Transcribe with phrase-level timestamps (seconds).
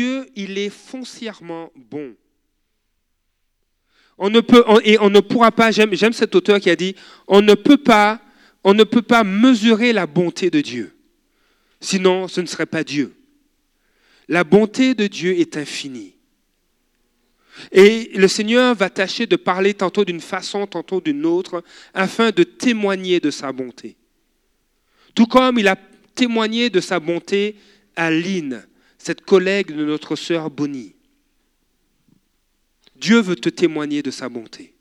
[0.00, 2.14] Dieu, il est foncièrement bon.
[4.16, 6.96] On ne peut, et on ne pourra pas, j'aime, cet auteur qui a dit,
[7.28, 8.18] on ne peut pas,
[8.64, 10.96] on ne peut pas mesurer la bonté de Dieu.
[11.82, 13.14] Sinon, ce ne serait pas Dieu.
[14.26, 16.14] La bonté de Dieu est infinie.
[17.70, 21.62] Et le Seigneur va tâcher de parler tantôt d'une façon, tantôt d'une autre,
[21.92, 23.98] afin de témoigner de sa bonté.
[25.14, 25.76] Tout comme il a
[26.14, 27.56] témoigné de sa bonté
[27.96, 28.64] à Lynn,
[29.00, 30.94] cette collègue de notre sœur Bonnie.
[32.96, 34.74] Dieu veut te témoigner de sa bonté.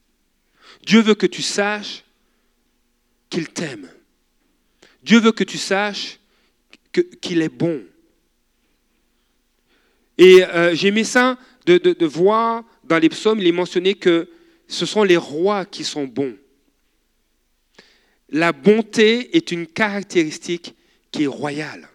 [0.85, 2.03] Dieu veut que tu saches
[3.29, 3.89] qu'il t'aime.
[5.03, 6.19] Dieu veut que tu saches
[7.21, 7.81] qu'il est bon.
[10.17, 14.29] Et euh, j'ai aimé ça de, de, voir dans les psaumes, il est mentionné que
[14.67, 16.35] ce sont les rois qui sont bons.
[18.27, 20.75] La bonté est une caractéristique
[21.09, 21.87] qui est royale.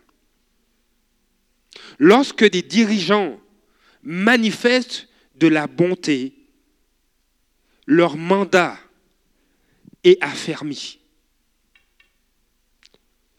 [1.98, 3.40] Lorsque des dirigeants
[4.02, 6.34] manifestent de la bonté,
[7.86, 8.78] leur mandat
[10.02, 10.98] est affermi.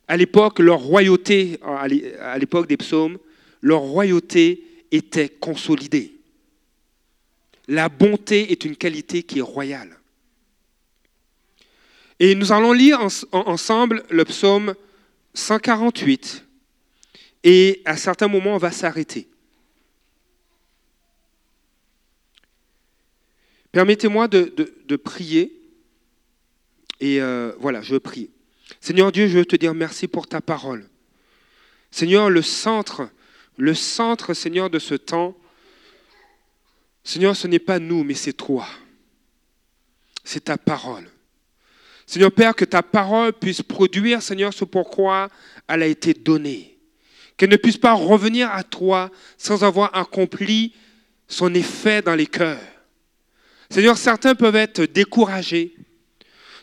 [0.08, 3.17] À l'époque, leur royauté, à l'époque des psaumes,
[3.62, 6.14] leur royauté était consolidée.
[7.67, 9.97] La bonté est une qualité qui est royale.
[12.19, 13.00] Et nous allons lire
[13.31, 14.75] ensemble le psaume
[15.34, 16.44] 148.
[17.45, 19.29] Et à certains moments, on va s'arrêter.
[23.71, 25.61] Permettez-moi de, prier.
[26.99, 28.31] Et euh, voilà, je prie.
[28.81, 30.89] Seigneur Dieu, je veux te dire merci pour ta parole.
[31.91, 33.09] Seigneur, le centre,
[33.57, 35.38] le centre, Seigneur, de ce temps,
[37.03, 38.66] Seigneur, ce n'est pas nous, mais c'est toi.
[40.23, 41.07] C'est ta parole.
[42.07, 45.29] Seigneur Père, que ta parole puisse produire, Seigneur, ce pourquoi
[45.67, 46.75] elle a été donnée.
[47.38, 50.73] Qu'elle ne puisse pas revenir à toi sans avoir accompli
[51.28, 52.59] son effet dans les cœurs.
[53.69, 55.75] Seigneur, certains peuvent être découragés.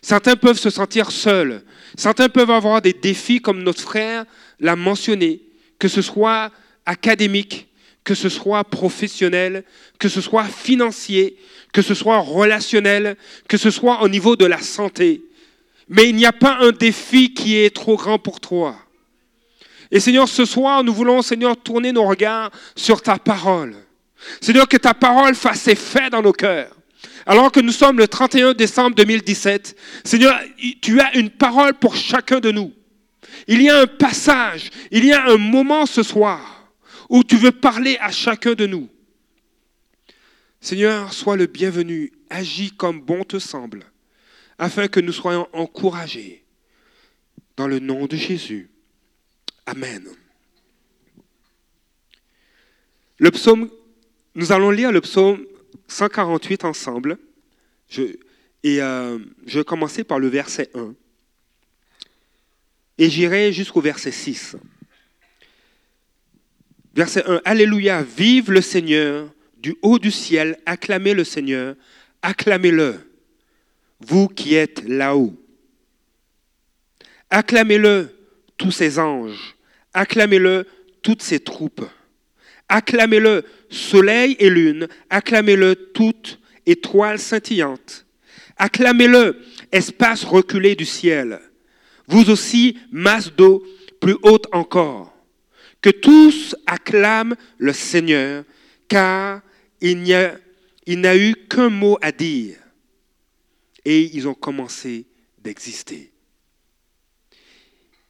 [0.00, 1.62] Certains peuvent se sentir seuls.
[1.96, 4.24] Certains peuvent avoir des défis, comme notre frère
[4.60, 5.42] l'a mentionné,
[5.78, 6.50] que ce soit
[6.86, 7.68] académique,
[8.04, 9.64] que ce soit professionnel,
[9.98, 11.36] que ce soit financier,
[11.72, 13.16] que ce soit relationnel,
[13.48, 15.22] que ce soit au niveau de la santé.
[15.88, 18.76] Mais il n'y a pas un défi qui est trop grand pour toi.
[19.92, 23.76] Et Seigneur, ce soir, nous voulons, Seigneur, tourner nos regards sur ta parole.
[24.40, 26.74] Seigneur, que ta parole fasse effet dans nos cœurs
[27.26, 30.38] alors que nous sommes le 31 décembre 2017, Seigneur,
[30.80, 32.72] tu as une parole pour chacun de nous.
[33.46, 36.72] Il y a un passage, il y a un moment ce soir
[37.08, 38.88] où tu veux parler à chacun de nous.
[40.60, 43.84] Seigneur, sois le bienvenu, agis comme bon te semble,
[44.58, 46.44] afin que nous soyons encouragés.
[47.56, 48.71] Dans le nom de Jésus.
[49.66, 50.06] Amen.
[53.18, 53.70] Le psaume,
[54.34, 55.46] nous allons lire le psaume
[55.88, 57.18] 148 ensemble.
[58.64, 60.94] Et euh, je vais commencer par le verset 1.
[62.98, 64.56] Et j'irai jusqu'au verset 6.
[66.94, 67.42] Verset 1.
[67.44, 71.76] Alléluia, vive le Seigneur du haut du ciel, acclamez le Seigneur,
[72.20, 72.98] acclamez-le,
[74.00, 75.34] vous qui êtes là-haut.
[77.30, 78.08] Acclamez-le,
[78.56, 79.56] tous ses anges,
[79.94, 80.66] acclamez-le,
[81.02, 81.84] toutes ses troupes.
[82.68, 88.06] Acclamez-le, soleil et lune, acclamez-le, toute étoile scintillante.
[88.56, 89.42] Acclamez-le,
[89.72, 91.40] espace reculé du ciel.
[92.06, 93.64] Vous aussi, masse d'eau
[94.00, 95.14] plus haute encore.
[95.80, 98.44] Que tous acclament le Seigneur,
[98.88, 99.40] car
[99.80, 100.38] il n'y a,
[100.86, 102.56] eu qu'un mot à dire.
[103.84, 105.06] Et ils ont commencé
[105.42, 106.11] d'exister.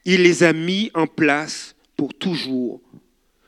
[0.05, 2.81] Il les a mis en place pour toujours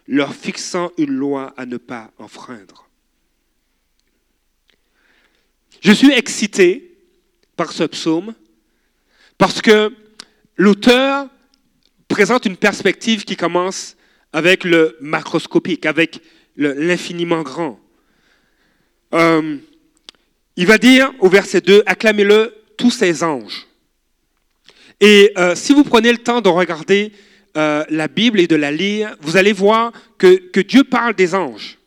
[0.07, 2.89] leur fixant une loi à ne pas enfreindre.
[5.81, 6.97] Je suis excité
[7.57, 8.35] par ce psaume
[9.39, 9.93] parce que
[10.57, 11.29] l'auteur
[12.09, 13.97] présente une perspective qui commence
[14.33, 16.21] avec le macroscopique, avec
[16.57, 17.81] l'infiniment grand.
[19.13, 19.57] Euh,
[20.57, 23.67] il va dire au verset 2, acclamez-le tous ses anges.
[25.01, 27.13] Et euh, si vous prenez le temps de regarder
[27.57, 31.79] euh, la Bible et de la lire, vous allez voir que, Dieu parle des anges.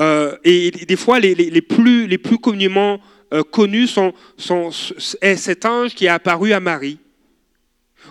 [0.00, 3.00] Euh, et des fois, les, plus, communément
[3.50, 4.12] connus sont,
[5.36, 6.98] cet ange qui est apparu à Marie.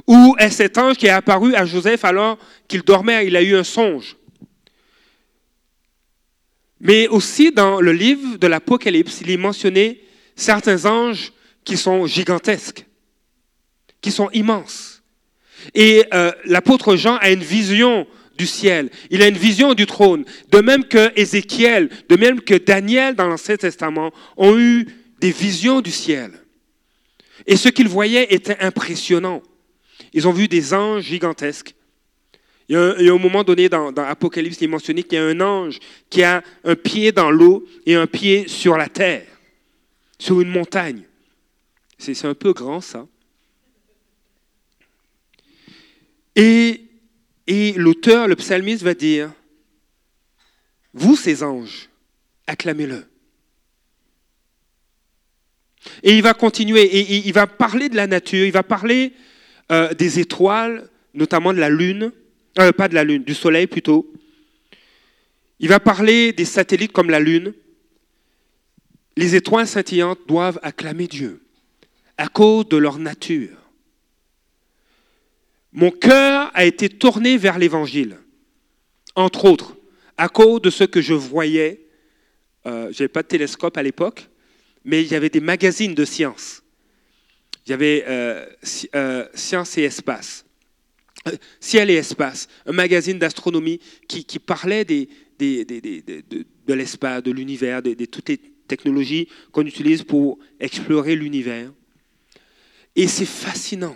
[0.07, 2.38] Ou est cet ange qui est apparu à Joseph alors
[2.68, 4.15] qu'il dormait, il a eu un songe.
[6.80, 10.01] Mais aussi dans le livre de l'Apocalypse, il est mentionné
[10.36, 11.33] certains anges
[11.65, 12.86] qui sont gigantesques,
[14.01, 15.01] qui sont immenses.
[15.74, 18.07] Et euh, l'apôtre Jean a une vision
[18.38, 18.90] du ciel.
[19.10, 20.25] Il a une vision du trône.
[20.51, 24.88] De même que Ézéchiel, de même que Daniel dans l'Ancien Testament ont eu
[25.19, 26.31] des visions du ciel.
[27.46, 29.44] Et ce qu'ils voyaient était impressionnant.
[30.13, 31.75] Ils ont vu des anges gigantesques.
[32.69, 35.25] Il y a, un, moment donné dans, dans Apocalypse, il est mentionné qu'il y a
[35.25, 35.80] un ange
[36.10, 39.25] qui a un pied dans l'eau et un pied sur la terre,
[40.19, 41.01] sur une montagne.
[41.98, 43.07] C'est un peu grand ça.
[46.41, 49.31] Et, l'auteur, le psalmiste va dire,
[50.94, 51.89] vous ces anges,
[52.47, 53.06] acclamez-le.
[56.03, 59.12] Et il va continuer, et, il va parler de la nature, il va parler
[59.71, 62.12] euh, des étoiles, notamment de la lune,
[62.59, 64.09] euh, pas de la lune, du soleil plutôt.
[65.59, 67.53] Il va parler des satellites comme la lune.
[69.18, 71.41] Les étoiles scintillantes doivent acclamer Dieu
[72.18, 73.58] à cause de leur nature.
[75.71, 78.18] Mon cœur a été tourné vers l'Évangile,
[79.16, 79.77] entre autres,
[80.18, 81.86] à cause de ce que je voyais.
[82.66, 84.27] Euh, je n'avais pas de télescope à l'époque,
[84.83, 86.63] mais il y avait des magazines de science.
[87.66, 88.45] Il y avait euh,
[88.95, 90.44] euh, Science et Espace,
[91.60, 95.07] Ciel et Espace, un magazine d'astronomie qui, parlait de,
[96.68, 101.72] l'espace, de l'univers, de, toutes les technologies qu'on utilise pour explorer l'univers.
[102.95, 103.95] Et c'est fascinant.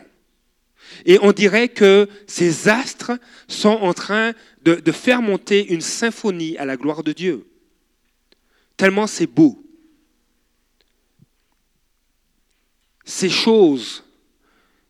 [1.05, 3.11] Et on dirait que ces astres
[3.47, 7.45] sont en train de, faire monter une symphonie à la gloire de Dieu.
[8.77, 9.63] Tellement c'est beau.
[13.05, 14.03] Ces choses,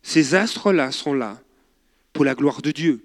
[0.03, 1.41] ces astres-là sont là
[2.13, 3.03] pour la gloire de Dieu.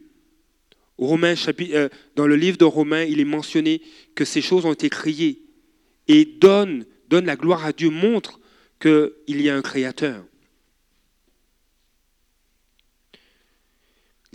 [1.01, 3.81] Euh, dans le livre de Romains, il est mentionné
[4.15, 5.41] que ces choses ont été créées
[6.09, 8.41] et donnent, donnent la gloire à Dieu, montrent
[8.81, 10.25] qu'il y a un créateur.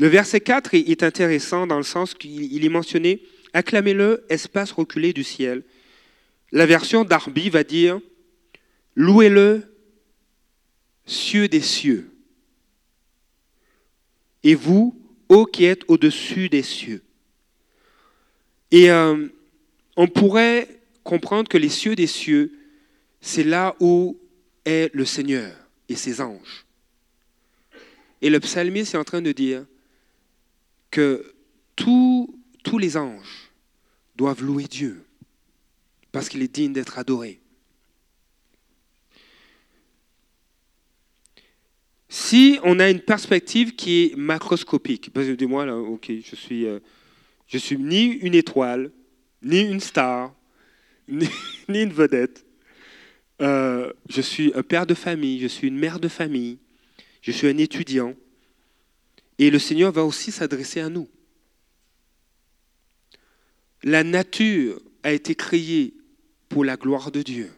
[0.03, 3.23] Le verset 4 est intéressant dans le sens qu'il est mentionné
[3.53, 5.63] Acclamez-le, espace reculé du ciel.
[6.51, 8.01] La version d'Arby va dire
[8.97, 9.63] Louez-le,
[11.05, 12.11] cieux des cieux.
[14.44, 14.94] Et vous,
[15.29, 17.01] ô qui êtes au-dessus des cieux.
[18.71, 19.29] Et euh,
[19.95, 20.67] on pourrait
[21.05, 22.51] comprendre que les cieux des cieux,
[23.21, 24.19] c'est là où
[24.65, 25.55] est le Seigneur
[25.88, 26.65] et ses anges.
[28.21, 29.65] Et le psalmiste est en train de dire,
[30.94, 31.34] que
[31.75, 32.30] tous,
[32.63, 33.51] tous les anges
[34.16, 35.04] doivent louer Dieu
[36.12, 37.40] parce qu'il est digne d'être adoré.
[42.10, 46.80] Si on a une perspective qui est macroscopique, parce que ok, je suis, euh,
[47.48, 48.92] suis ni une étoile,
[49.42, 50.31] ni une star,
[51.07, 51.28] ni,
[51.68, 52.46] une vedette.
[53.42, 56.60] Euh, je suis un père de famille, je suis une mère de famille,
[57.24, 58.13] je suis un étudiant.
[59.39, 61.09] Et le Seigneur va aussi s'adresser à nous.
[63.83, 65.94] La nature a été créée
[66.50, 67.51] pour la gloire de Dieu.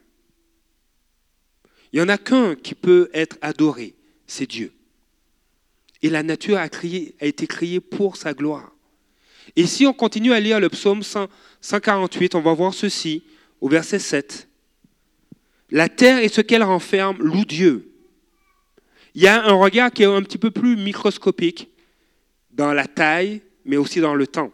[1.94, 3.94] Il n'y en a qu'un qui peut être adoré,
[4.28, 4.74] c'est Dieu.
[6.02, 8.72] Et la nature a, été créée pour sa gloire.
[9.56, 11.04] Et si on continue à lire le psaume
[11.62, 13.24] 148, on va voir ceci
[13.62, 14.48] au verset 7.
[15.72, 17.95] La terre et ce qu'elle renferme loue Dieu
[19.16, 21.70] il y a un regard qui est un petit peu plus microscopique
[22.52, 24.52] dans la taille, mais aussi dans le temps.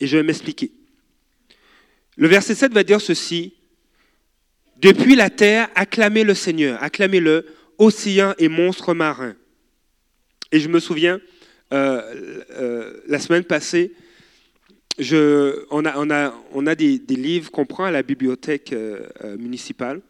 [0.00, 0.72] Et je vais m'expliquer.
[2.16, 3.54] Le verset 7 va dire ceci.
[4.78, 7.46] Depuis la terre, acclamez le Seigneur, acclamez-le,
[7.78, 9.36] océan et monstres marins.
[10.50, 11.20] Et je me souviens,
[11.72, 13.92] euh, euh, la semaine passée,
[14.98, 19.06] on a des, livres qu'on prend à la bibliothèque euh,
[19.38, 20.00] municipale.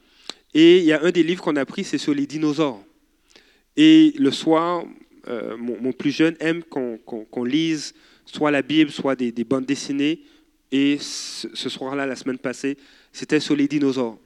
[0.54, 2.85] Et il y a un des livres qu'on a pris, c'est sur les dinosaures.
[3.76, 4.84] Et le soir,
[5.28, 10.20] euh, mon, plus jeune aime qu'on lise soit la Bible, soit des, bandes dessinées.
[10.72, 12.76] Et ce, soir-là, la semaine passée,
[13.12, 14.18] c'était sur les dinosaures.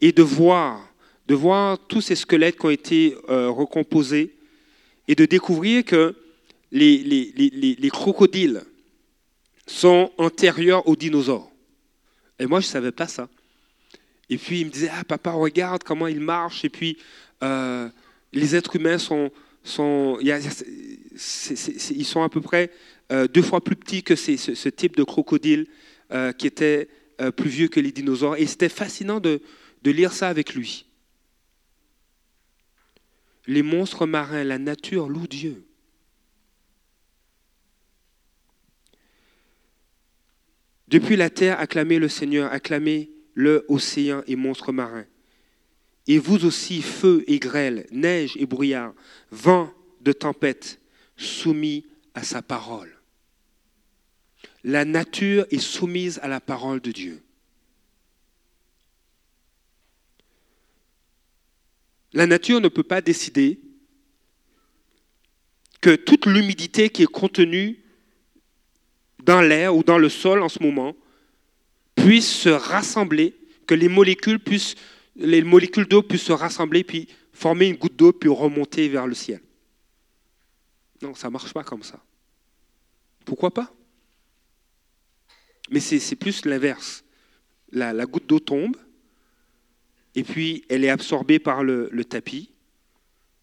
[0.00, 0.88] Et de voir,
[1.26, 4.34] de voir tous ces squelettes qui ont été euh, recomposés
[5.08, 6.14] et de découvrir que
[6.72, 6.98] les,
[7.78, 8.62] les, crocodiles
[9.66, 11.50] sont antérieurs aux dinosaures.
[12.38, 13.28] Et moi, je ne savais pas ça.
[14.28, 16.64] Et puis, il me disait, ah, papa, regarde comment ils marchent.
[16.64, 16.98] Et puis,
[17.42, 17.88] euh,
[18.34, 19.30] les êtres humains sont,
[22.16, 22.70] à peu près
[23.12, 25.66] euh, deux fois plus petits que ce, type de crocodile
[26.12, 26.88] euh, qui était
[27.20, 28.36] euh, plus vieux que les dinosaures.
[28.36, 29.40] Et c'était fascinant de,
[29.82, 30.86] de lire ça avec lui.
[33.46, 35.64] Les monstres marins, la nature loue Dieu.
[40.88, 45.06] Depuis la terre, acclamez le Seigneur, acclamez le océan et monstres marins.
[46.06, 48.92] Et vous aussi, feu et grêle, neige et brouillard,
[49.30, 50.80] vent de tempête,
[51.16, 52.90] soumis à sa parole.
[54.62, 57.22] la nature est soumise à la parole de Dieu.
[62.14, 63.60] La nature ne peut pas décider
[65.82, 67.84] que toute l'humidité qui est contenue
[69.22, 70.96] dans l'air ou dans le sol en ce moment
[71.94, 73.34] puisse se rassembler,
[73.66, 74.76] que les molécules puissent,
[75.16, 79.14] les molécules d'eau puissent se rassembler puis former une goutte d'eau puis remonter vers le
[79.14, 79.40] ciel.
[81.02, 82.02] Non, ça ne marche pas comme ça.
[83.24, 83.72] Pourquoi pas?
[85.70, 87.04] Mais c'est plus l'inverse.
[87.72, 88.76] La, goutte d'eau tombe,
[90.14, 92.50] et puis elle est absorbée par le, tapis,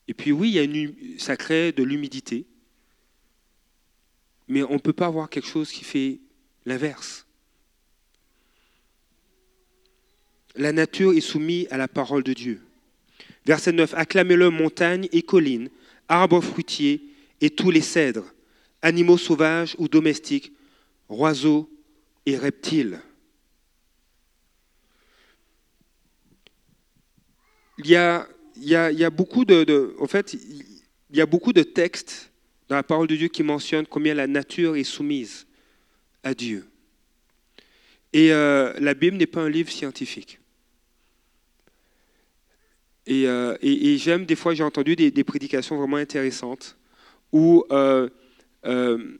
[0.08, 2.46] et puis oui, il y a une, ça crée de l'humidité,
[4.48, 6.22] mais on ne peut pas avoir quelque chose qui fait
[6.66, 7.26] l'inverse.
[10.56, 12.62] La nature est soumise à la parole de Dieu.
[13.46, 13.94] Verset 9.
[13.96, 15.70] Acclamez-le montagnes et collines,
[16.08, 17.02] arbres fruitiers
[17.40, 18.26] et tous les cèdres,
[18.82, 20.52] animaux sauvages ou domestiques,
[21.10, 21.70] oiseaux
[22.26, 23.00] et reptiles.
[27.78, 32.32] Il y a beaucoup de textes
[32.70, 35.48] dans la parole de Dieu qui mentionnent combien la nature est soumise
[36.24, 36.68] à Dieu.
[38.14, 40.41] Et euh, la Bible n'est pas un livre scientifique.
[43.12, 46.78] Et, euh, et, j'aime, des fois, j'ai entendu des, prédications vraiment intéressantes
[47.34, 48.08] où, euh,
[48.66, 49.20] euh,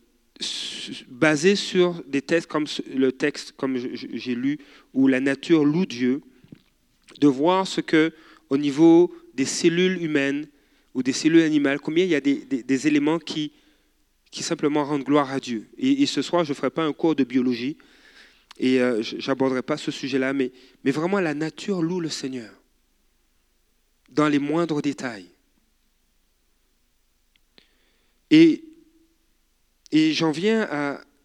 [1.10, 4.60] basées sur des textes comme le texte, comme j'ai lu,
[4.94, 6.22] où la nature loue Dieu,
[7.20, 8.14] de voir ce que,
[8.50, 10.48] au niveau des cellules humaines
[10.94, 13.52] ou des cellules animales, combien il y a des, éléments qui,
[14.32, 15.68] qui simplement rendent gloire à Dieu.
[15.78, 17.76] Et, ce soir, je ne ferai pas un cours de biologie
[18.58, 20.54] et je n'aborderai pas ce sujet-là, mais,
[20.86, 22.61] mais vraiment la nature loue le Seigneur
[24.12, 25.28] dans les moindres détails.
[28.30, 28.64] Et,
[29.92, 30.62] j'en viens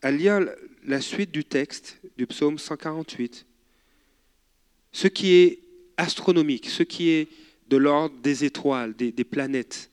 [0.03, 0.41] à, lire
[0.85, 3.47] la suite du texte du psaume 148.
[4.93, 5.61] Ce qui est
[5.97, 7.29] astronomique, ce qui est
[7.69, 9.91] de l'ordre des étoiles, des, planètes,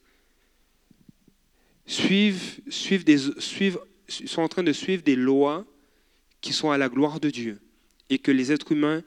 [1.86, 2.32] sont
[4.42, 5.64] en train de suivre des lois
[6.40, 7.60] qui sont à la gloire de Dieu
[8.10, 9.02] et que les êtres humains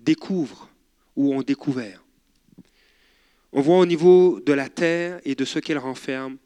[0.00, 0.68] découvrent
[1.16, 2.02] ou ont découvert.
[3.52, 6.36] On voit au niveau de la terre et de ce qu'elle renferme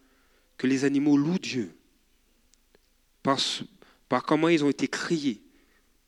[0.57, 1.75] que les animaux louent Dieu
[3.23, 5.41] par, comment ils ont été créés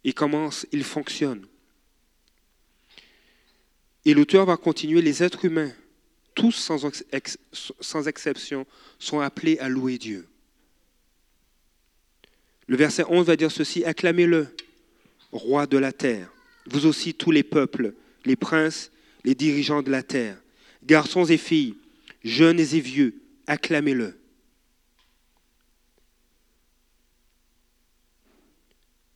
[0.05, 1.47] et comment ils fonctionnent.
[4.05, 5.73] Et l'auteur va continuer, les êtres humains,
[6.35, 6.71] tous
[7.81, 8.67] sans exception,
[8.99, 10.29] sont appelés à louer Dieu.
[12.69, 14.55] Le verset 11 va dire ceci, acclamez-le,
[15.33, 16.31] roi de la terre,
[16.67, 18.91] vous aussi tous les peuples, les princes,
[19.25, 20.39] les dirigeants de la terre
[20.87, 21.75] garçons et filles,
[22.25, 24.19] jeunes et vieux, acclamez-le.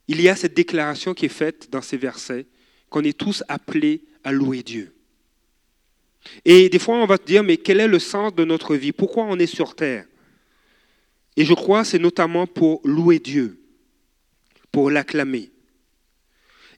[0.08, 2.46] Il y a cette déclaration qui est faite dans ces versets,
[2.88, 4.92] qu'on est tous appelés à louer Dieu.
[6.44, 8.92] Et des fois, on va te dire, mais quel est le sens de notre vie?
[8.92, 10.06] Pourquoi on est sur terre?
[11.36, 13.60] Et je crois c'est notamment pour louer Dieu,
[14.72, 15.50] pour l'acclamer.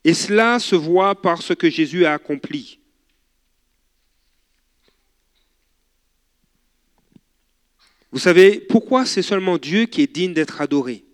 [0.04, 2.78] Et cela se voit par ce que Jésus a accompli.
[8.12, 11.04] Vous savez, pourquoi c'est seulement Dieu qui est digne d'être adoré?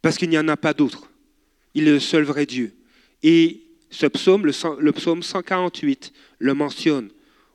[0.00, 1.10] Parce qu'il n'y en a pas d'autre.
[1.74, 2.74] Il est le seul vrai Dieu.
[3.22, 7.10] Et ce psaume, le, psaume 148, le mentionne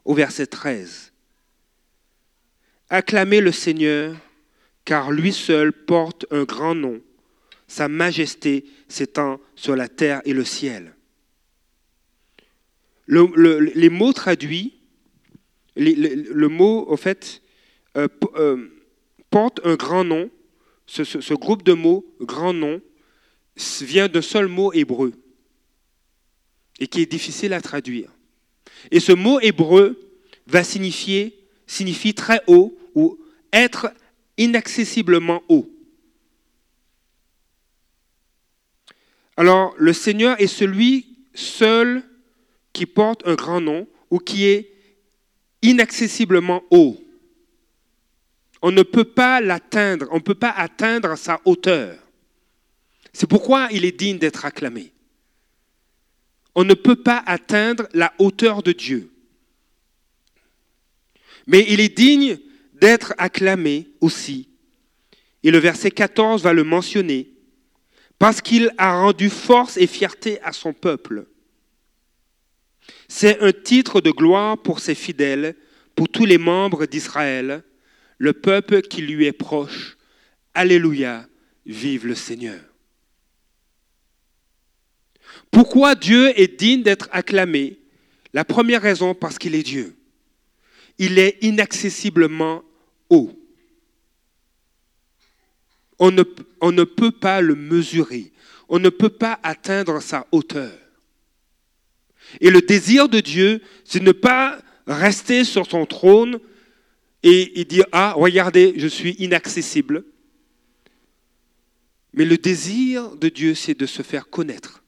[0.05, 1.11] au verset 13.
[2.89, 4.15] Acclamez le Seigneur,
[4.85, 7.01] car lui seul porte un grand nom.
[7.67, 10.93] Sa majesté s'étend sur la terre et le ciel.
[13.05, 14.78] Le, le, les mots traduits
[15.79, 17.41] le, mot, au fait,
[17.97, 18.67] euh, euh,
[19.29, 20.29] porte un grand nom.
[20.85, 22.81] Ce, ce, ce, groupe de mots, grand nom,
[23.81, 25.13] vient d'un seul mot hébreu
[26.79, 28.09] et qui est difficile à traduire.
[28.91, 29.99] Et ce mot hébreu
[30.47, 33.19] va signifier, signifie très haut ou
[33.53, 33.91] être
[34.37, 35.69] inaccessiblement haut.
[39.37, 42.03] Alors, le Seigneur est celui seul
[42.73, 44.73] qui porte un grand nom ou qui est
[45.61, 46.97] inaccessiblement haut.
[48.61, 51.97] On ne peut pas l'atteindre, on ne peut pas atteindre sa hauteur.
[53.13, 54.91] C'est pourquoi il est digne d'être acclamé.
[56.55, 59.11] On ne peut pas atteindre la hauteur de Dieu.
[61.47, 62.37] Mais il est digne
[62.73, 64.49] d'être acclamé aussi.
[65.43, 67.31] Et le verset 14 va le mentionner,
[68.17, 71.25] parce qu'il a rendu force et fierté à son peuple.
[73.11, 75.55] C'est un titre de gloire pour ses fidèles,
[75.95, 77.63] pour tous les membres d'Israël,
[78.19, 79.97] le peuple qui lui est proche.
[80.53, 81.27] Alléluia,
[81.65, 82.61] vive le Seigneur.
[85.49, 87.79] Pourquoi Dieu est digne d'être acclamé?
[88.31, 89.97] La première raison, parce qu'il est Dieu.
[90.99, 92.63] Il est inaccessiblement
[93.09, 93.31] haut.
[95.97, 96.23] On ne,
[96.61, 98.31] on ne peut pas le mesurer.
[98.67, 100.71] On ne peut pas atteindre sa hauteur.
[102.41, 106.39] Et le désir de Dieu, c'est ne pas rester sur son trône
[107.23, 110.05] et, dire, ah, regardez, je suis inaccessible.
[112.13, 114.83] Mais le désir de Dieu, c'est de se faire connaître.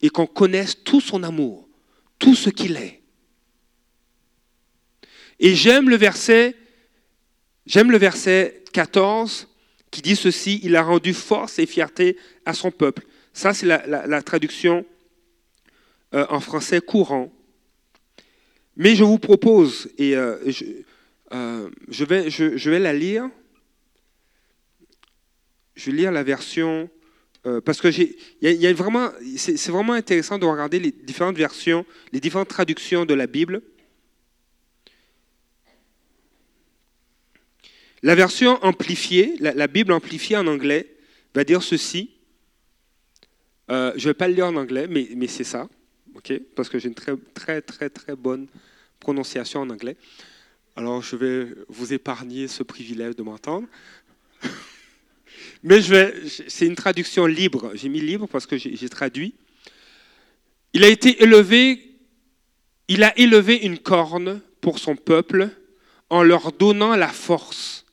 [0.00, 1.68] Et qu'on connaisse tout son amour,
[2.18, 3.02] tout ce qu'il est.
[5.38, 6.56] Et j'aime le verset,
[7.66, 9.48] j'aime le verset 14
[9.90, 13.04] qui dit ceci, il a rendu force et fierté à son peuple.
[13.32, 14.84] Ça, c'est la, traduction
[16.14, 17.32] euh, en français courant.
[18.76, 20.36] Mais je vous propose, et euh,
[21.32, 23.28] euh, je, vais, la lire,
[25.74, 26.88] je vais lire la version,
[27.64, 27.88] parce que
[28.72, 33.62] vraiment, c'est vraiment intéressant de regarder les différentes versions, les différentes traductions de la Bible.
[38.02, 40.96] La version amplifiée, la, Bible amplifiée en anglais,
[41.34, 42.10] va dire ceci.
[43.70, 45.68] Je ne vais pas le lire en anglais, mais, c'est ça
[46.54, 48.46] parce que j'ai une très, très, très, très bonne
[48.98, 49.96] prononciation en anglais.
[50.76, 53.66] Alors, je vais vous épargner ce privilège de m'entendre.
[55.62, 56.14] Mais je vais,
[56.48, 57.72] c'est une traduction libre.
[57.74, 59.34] J'ai mis libre parce que j'ai traduit.
[60.72, 61.96] Il a été élevé,
[62.88, 65.50] il a élevé une corne pour son peuple
[66.08, 67.84] en leur donnant la force,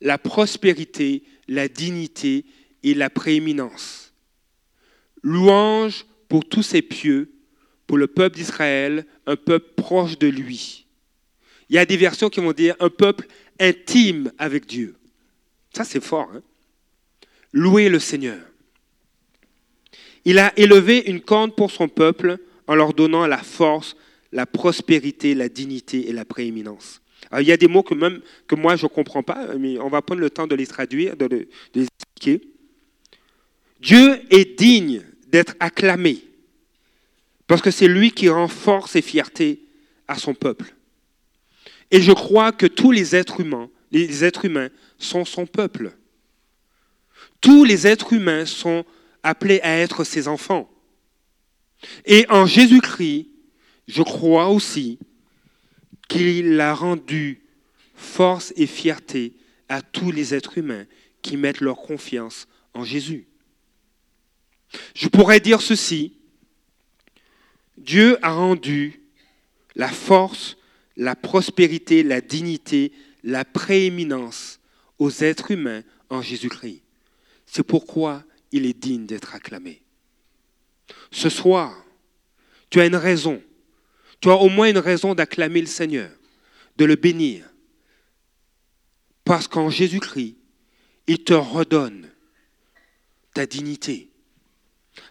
[0.00, 2.44] la prospérité, la dignité
[2.82, 4.05] et la prééminence.
[5.26, 7.32] Louange pour tous ses pieux
[7.88, 10.86] pour le peuple d'Israël, un peuple proche de lui.
[11.68, 13.26] Il y a des versions qui vont dire un peuple
[13.58, 14.94] intime avec Dieu.
[15.72, 16.30] Ça, c'est fort.
[16.32, 16.42] Hein
[17.52, 18.38] Louer le Seigneur.
[20.24, 23.96] Il a élevé une corne pour son peuple en leur donnant la force,
[24.30, 27.00] la prospérité, la dignité et la prééminence.
[27.36, 29.88] Il y a des mots que, même, que moi je ne comprends pas, mais on
[29.88, 32.46] va prendre le temps de les traduire, de les expliquer.
[33.80, 36.24] Dieu est digne d'être acclamé.
[37.46, 39.62] Parce que c'est lui qui rend force et fierté
[40.08, 40.74] à son peuple.
[41.90, 45.92] Et je crois que tous les êtres humains, les êtres humains sont son peuple.
[47.40, 48.84] Tous les êtres humains sont
[49.22, 50.70] appelés à être ses enfants.
[52.04, 53.28] Et en Jésus-Christ,
[53.86, 54.98] je crois aussi
[56.08, 57.42] qu'il a rendu
[57.94, 59.34] force et fierté
[59.68, 60.86] à tous les êtres humains
[61.22, 63.26] qui mettent leur confiance en Jésus.
[64.94, 66.14] Je pourrais dire ceci,
[67.76, 69.02] Dieu a rendu
[69.74, 70.56] la force,
[70.96, 74.60] la prospérité, la dignité, la prééminence
[74.98, 76.82] aux êtres humains en Jésus-Christ.
[77.44, 79.82] C'est pourquoi il est digne d'être acclamé.
[81.10, 81.84] Ce soir,
[82.70, 83.42] tu as une raison,
[84.20, 86.10] tu as au moins une raison d'acclamer le Seigneur,
[86.76, 87.44] de le bénir.
[89.24, 90.36] Parce qu'en Jésus-Christ,
[91.06, 92.08] il te redonne
[93.34, 94.08] ta dignité.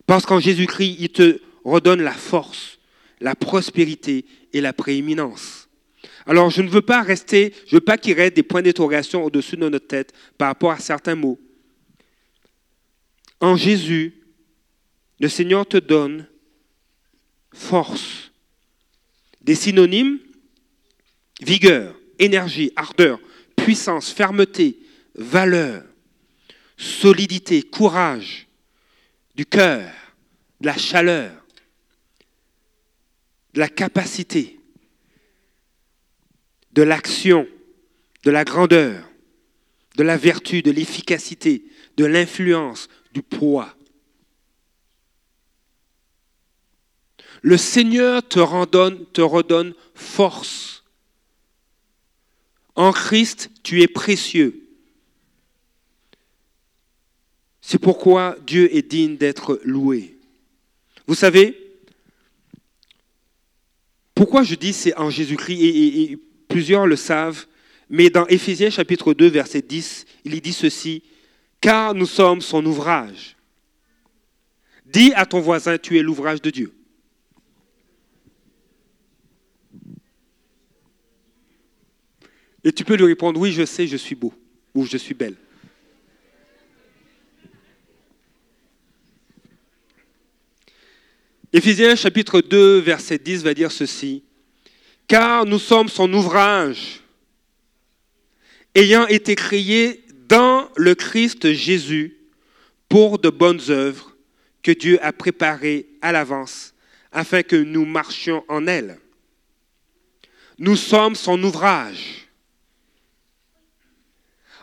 [0.05, 2.79] Parce qu'en Jésus-Christ, il te redonne la force,
[3.19, 5.67] la prospérité et la prééminence.
[6.27, 9.23] Alors je ne veux pas rester, je ne veux pas qu'il reste des points d'interrogation
[9.23, 11.39] au-dessus de notre tête par rapport à certains mots.
[13.39, 14.13] En Jésus,
[15.19, 16.27] le Seigneur te donne
[17.53, 18.31] force.
[19.41, 20.19] Des synonymes,
[21.41, 23.19] vigueur, énergie, ardeur,
[23.55, 24.79] puissance, fermeté,
[25.15, 25.83] valeur,
[26.77, 28.44] solidité, courage,
[29.35, 29.91] du cœur,
[30.61, 31.31] de la chaleur,
[33.53, 34.59] de la capacité,
[36.71, 37.47] de l'action,
[38.23, 39.07] de la grandeur,
[39.95, 41.65] de la vertu, de l'efficacité,
[41.97, 43.75] de l'influence, du poids.
[47.41, 50.83] Le Seigneur te redonne, force.
[52.75, 54.64] En Christ, tu es précieux.
[57.67, 60.19] C'est pourquoi Dieu est digne d'être loué.
[61.07, 61.57] Vous savez,
[64.13, 67.47] pourquoi je dis c'est en Jésus-Christ et, plusieurs le savent,
[67.89, 71.01] mais dans Éphésiens chapitre 2, verset 10, il y dit ceci,
[71.59, 73.35] car nous sommes son ouvrage.
[74.85, 76.71] Dis à ton voisin, tu es l'ouvrage de Dieu.
[82.63, 84.35] Et tu peux lui répondre, oui, je sais, je suis beau,
[84.75, 85.35] ou je suis belle.
[91.55, 94.25] Éphésiens chapitre 2, verset 10 va dire ceci.
[95.07, 96.99] Car nous sommes son ouvrage,
[98.75, 102.17] ayant été créés dans le Christ Jésus
[102.89, 104.17] pour de bonnes œuvres
[104.63, 106.73] que Dieu a préparées à l'avance
[107.13, 108.99] afin que nous marchions en elles.
[110.57, 112.27] Nous sommes son ouvrage.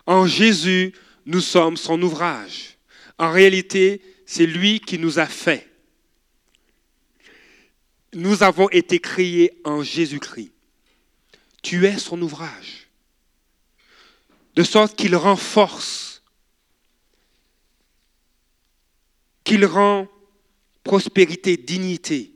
[0.04, 0.92] En Jésus,
[1.24, 2.76] nous sommes son ouvrage.
[3.16, 5.71] En réalité, c'est lui qui nous a fait.
[8.14, 10.52] Nous avons été créés en Jésus-Christ.
[11.62, 12.88] Tu es son ouvrage.
[14.54, 16.22] De sorte qu'il renforce,
[19.44, 20.08] qu'il rend
[20.84, 22.34] prospérité, dignité.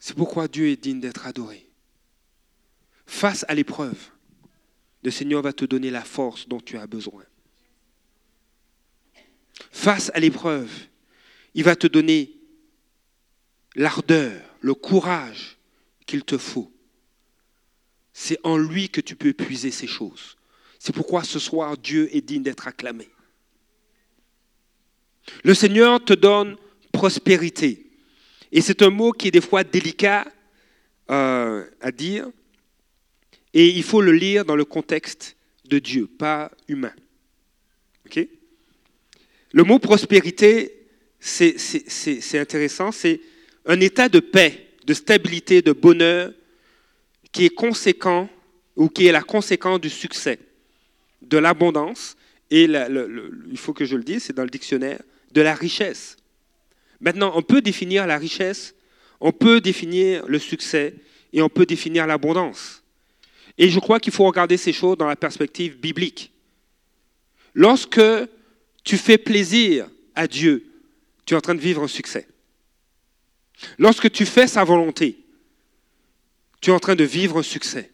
[0.00, 1.68] C'est pourquoi Dieu est digne d'être adoré.
[3.06, 4.10] Face à l'épreuve,
[5.04, 7.24] le Seigneur va te donner la force dont tu as besoin.
[9.70, 10.70] Face à l'épreuve,
[11.54, 12.41] il va te donner
[13.74, 15.56] l'ardeur, le courage
[16.06, 16.72] qu'il te faut.
[18.12, 20.36] C'est en lui que tu peux puiser ces choses.
[20.78, 23.08] C'est pourquoi ce soir, Dieu est digne d'être acclamé.
[25.44, 26.56] Le Seigneur te donne
[26.92, 27.86] prospérité.
[28.50, 30.26] Et c'est un mot qui est des fois délicat
[31.10, 32.28] euh, à dire.
[33.54, 36.92] Et il faut le lire dans le contexte de Dieu, pas humain.
[39.54, 40.86] le mot prospérité,
[41.20, 43.20] c'est intéressant, c'est
[43.66, 46.32] un état de paix, de stabilité, de bonheur
[47.30, 48.28] qui est conséquent
[48.76, 50.38] ou qui est la conséquence du succès,
[51.22, 52.16] de l'abondance
[52.50, 55.00] et il faut que je le dise, c'est dans le dictionnaire,
[55.32, 56.18] de la richesse.
[57.00, 58.74] Maintenant, on peut définir la richesse,
[59.20, 60.94] on peut définir le succès
[61.32, 62.82] et on peut définir l'abondance.
[63.56, 66.30] Et je crois qu'il faut regarder ces choses dans la perspective biblique.
[67.54, 68.02] Lorsque
[68.84, 70.66] tu fais plaisir à Dieu,
[71.24, 72.26] tu es en train de vivre un succès.
[73.78, 75.18] Lorsque tu fais sa volonté,
[76.60, 77.90] tu es en train de vivre un succès.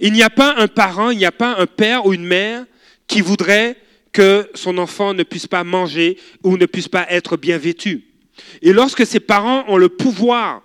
[0.00, 2.66] Il n'y a pas un parent, il n'y a pas un père ou une mère
[3.06, 3.76] qui voudrait
[4.12, 8.04] que son enfant ne puisse pas manger ou ne puisse pas être bien vêtu.
[8.62, 10.62] Et lorsque ses parents ont le pouvoir,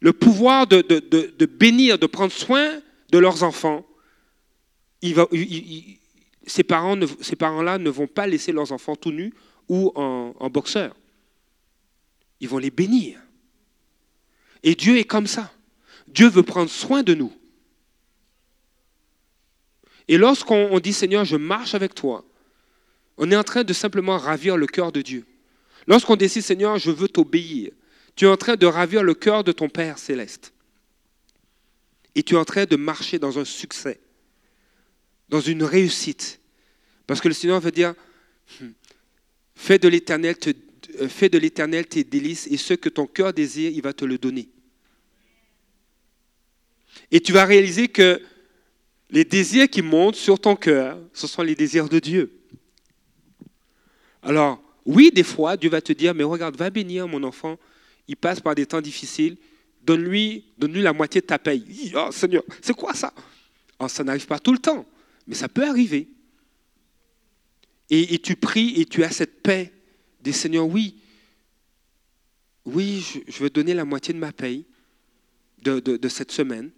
[0.00, 3.86] le pouvoir de, bénir, de prendre soin de leurs enfants,
[6.46, 9.32] ces parents-là ne vont pas laisser leurs enfants tout nus
[9.68, 10.94] ou en, en boxeur
[12.40, 13.20] ils vont les bénir.
[14.62, 15.52] Et Dieu est comme ça.
[16.08, 17.32] Dieu veut prendre soin de nous.
[20.08, 22.24] Et lorsqu'on dit Seigneur, je marche avec toi,
[23.16, 25.26] on est en train de simplement ravir le cœur de Dieu.
[25.86, 27.72] Lorsqu'on décide Seigneur, je veux t'obéir,
[28.14, 30.52] tu es en train de ravir le cœur de ton Père céleste.
[32.14, 34.00] Et tu es en train de marcher dans un succès,
[35.28, 36.40] dans une réussite.
[37.06, 37.94] Parce que le Seigneur veut dire,
[38.60, 38.68] hmm,
[39.54, 40.50] fais de l'éternel te
[41.08, 44.18] fais de l'éternel tes délices et ce que ton cœur désire, il va te le
[44.18, 44.48] donner.
[47.10, 48.20] Et tu vas réaliser que
[49.10, 52.32] les désirs qui montent sur ton cœur, ce sont les désirs de Dieu.
[54.22, 57.58] Alors, oui, des fois, Dieu va te dire, mais regarde, va bénir mon enfant,
[58.08, 59.36] il passe par des temps difficiles,
[59.82, 61.92] donne-lui donne la moitié de ta paye.
[61.94, 63.12] Oh Seigneur, c'est quoi ça?
[63.78, 64.86] Oh, Ça n'arrive pas tout le temps,
[65.26, 66.08] mais ça peut arriver.
[67.88, 69.72] Et, tu pries et tu as cette paix
[70.26, 70.96] Dis Seigneur, oui,
[72.64, 74.64] oui, je, veux donner la moitié de ma paye
[75.62, 76.72] de, cette semaine.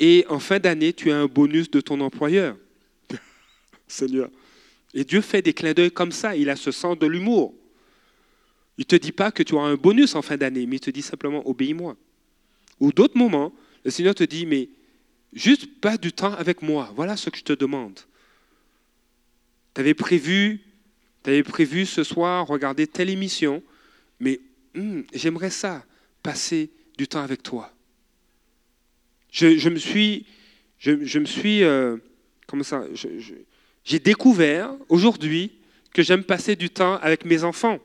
[0.00, 2.56] Et en fin d'année, tu as un bonus de ton employeur.
[3.86, 4.28] Seigneur.
[4.92, 6.34] Et Dieu fait des clins d'œil comme ça.
[6.34, 7.54] Il a ce sens de l'humour.
[8.76, 10.80] Il ne te dit pas que tu auras un bonus en fin d'année, mais il
[10.80, 11.96] te dit simplement obéis-moi.
[12.80, 14.68] Ou d'autres moments, le Seigneur te dit mais
[15.32, 16.92] juste pas du temps avec moi.
[16.96, 18.00] Voilà ce que je te demande.
[19.74, 20.64] Tu avais prévu
[21.28, 23.62] tu avais prévu ce soir regarder telle émission,
[24.18, 24.40] mais
[24.74, 25.84] hmm, j'aimerais ça,
[26.22, 27.70] passer du temps avec toi.
[29.30, 30.24] Je, me suis,
[30.78, 31.98] je, me suis, euh,
[32.46, 32.82] comment ça,
[33.84, 35.52] j'ai découvert aujourd'hui
[35.92, 37.78] que j'aime passer du temps avec mes enfants.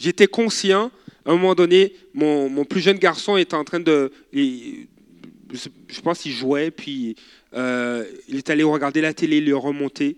[0.00, 0.90] J'étais conscient,
[1.24, 6.32] à un moment donné, mon, plus jeune garçon était en train de, je pense qu'il
[6.32, 7.14] jouait, puis
[7.54, 10.16] euh, il est allé regarder la télé, il est remonté.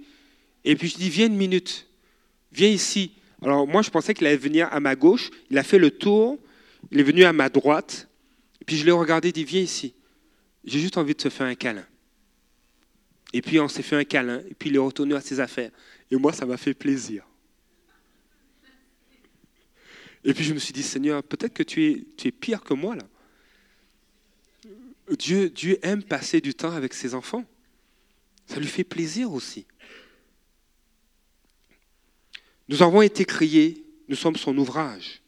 [0.67, 1.87] Et puis je dis, viens une minute,
[2.51, 3.13] viens ici.
[3.41, 5.31] Alors moi, je pensais qu'il allait venir à ma gauche.
[5.49, 6.39] Il a fait le tour,
[6.91, 8.09] il est venu à ma droite.
[8.61, 9.95] Et puis je l'ai regardé, dit, viens ici.
[10.65, 11.87] J'ai juste envie de te faire un câlin.
[13.33, 15.71] Et puis on s'est fait un câlin, et puis il est retourné à ses affaires.
[16.11, 17.25] Et moi, ça m'a fait plaisir.
[20.25, 22.75] Et puis je me suis dit, Seigneur, peut-être que tu es, tu es pire que
[22.75, 23.05] moi là.
[25.17, 27.45] Dieu, Dieu aime passer du temps avec ses enfants.
[28.49, 29.65] Ça lui fait plaisir aussi.
[32.69, 35.23] Nous avons été créés, nous sommes son ouvrage.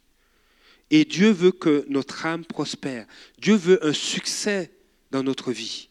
[0.90, 3.06] Et Dieu veut que notre âme prospère.
[3.38, 4.72] Dieu veut un succès
[5.10, 5.88] dans notre vie.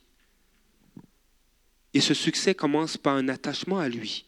[1.93, 4.25] Et ce succès commence par un attachement à lui.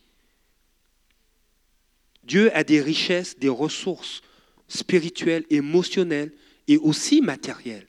[2.24, 4.22] Dieu a des richesses, des ressources
[4.68, 6.32] spirituelles, émotionnelles
[6.68, 7.88] et aussi matérielles,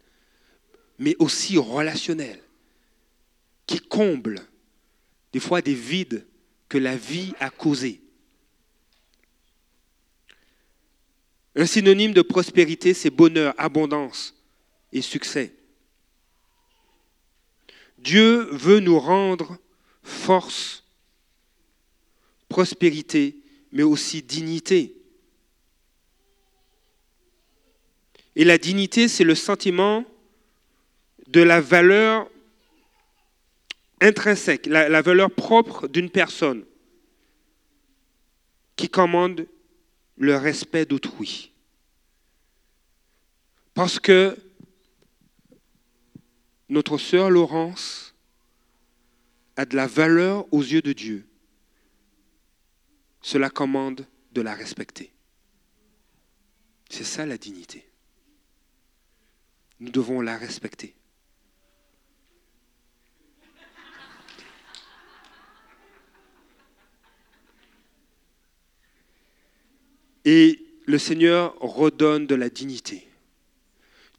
[0.99, 2.43] mais aussi relationnelles,
[3.67, 4.41] qui comblent
[5.33, 6.27] des fois des vides
[6.69, 8.01] que la vie a causés.
[11.57, 14.35] Un synonyme de prospérité, c'est bonheur, abondance
[14.93, 15.55] et succès.
[17.99, 19.59] Dieu veut nous rendre
[20.03, 20.85] force,
[22.49, 23.37] prospérité,
[23.73, 24.95] mais aussi dignité.
[28.37, 30.05] Et la dignité, c'est le sentiment
[31.29, 32.29] de la valeur
[34.01, 36.65] intrinsèque, la, valeur propre d'une personne
[38.77, 39.47] qui commande
[40.21, 41.51] le respect d'autrui.
[43.73, 44.37] Parce que
[46.69, 48.15] notre sœur Laurence
[49.57, 51.27] a de la valeur aux yeux de Dieu.
[53.23, 55.11] Cela commande de la respecter.
[56.91, 57.89] C'est ça la dignité.
[59.81, 60.95] Nous devons la respecter.
[70.25, 73.07] Et le Seigneur redonne de la dignité.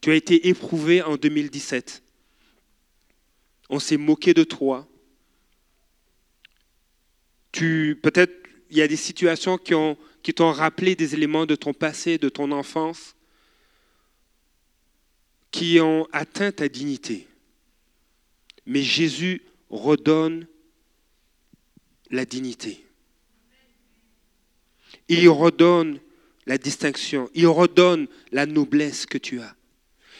[0.01, 2.01] Tu as été éprouvé en 2017.
[3.69, 4.87] On s'est moqué de toi.
[7.51, 8.33] Tu, peut-être,
[8.69, 9.73] il y a des situations qui,
[10.23, 13.15] qui t'ont rappelé des éléments de ton passé, de ton enfance,
[15.51, 17.27] qui ont atteint ta dignité.
[18.65, 20.47] Mais Jésus redonne
[22.09, 22.85] la dignité.
[25.07, 25.99] Il redonne
[26.45, 29.55] la distinction, il redonne la noblesse que tu as.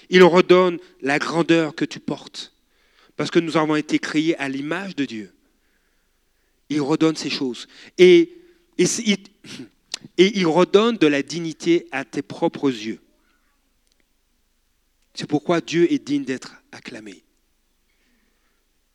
[0.10, 2.54] Il redonne la grandeur que tu portes.
[3.16, 5.34] Parce que nous avons été créés à l'image de Dieu.
[6.70, 7.68] Il redonne ces choses.
[7.98, 8.38] Et,
[10.18, 13.00] il redonne de la dignité à tes propres yeux.
[15.14, 17.24] C'est pourquoi Dieu est digne d'être acclamé.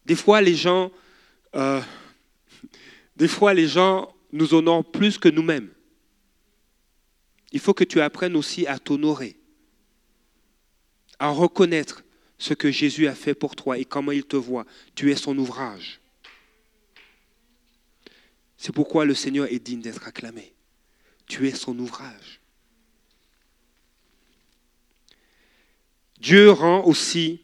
[0.06, 0.90] Des fois, les gens,
[1.54, 1.80] euh,
[3.16, 5.70] des fois, les gens nous honorent plus que nous-mêmes
[7.56, 9.34] il faut que tu apprennes aussi à t'honorer,
[11.18, 12.04] à reconnaître
[12.36, 14.66] ce que Jésus a fait pour toi et comment il te voit.
[14.94, 15.98] Tu es son ouvrage.
[18.58, 20.52] C'est pourquoi le Seigneur est digne d'être acclamé.
[21.26, 22.42] Tu es son ouvrage.
[26.20, 27.40] Dieu rend aussi,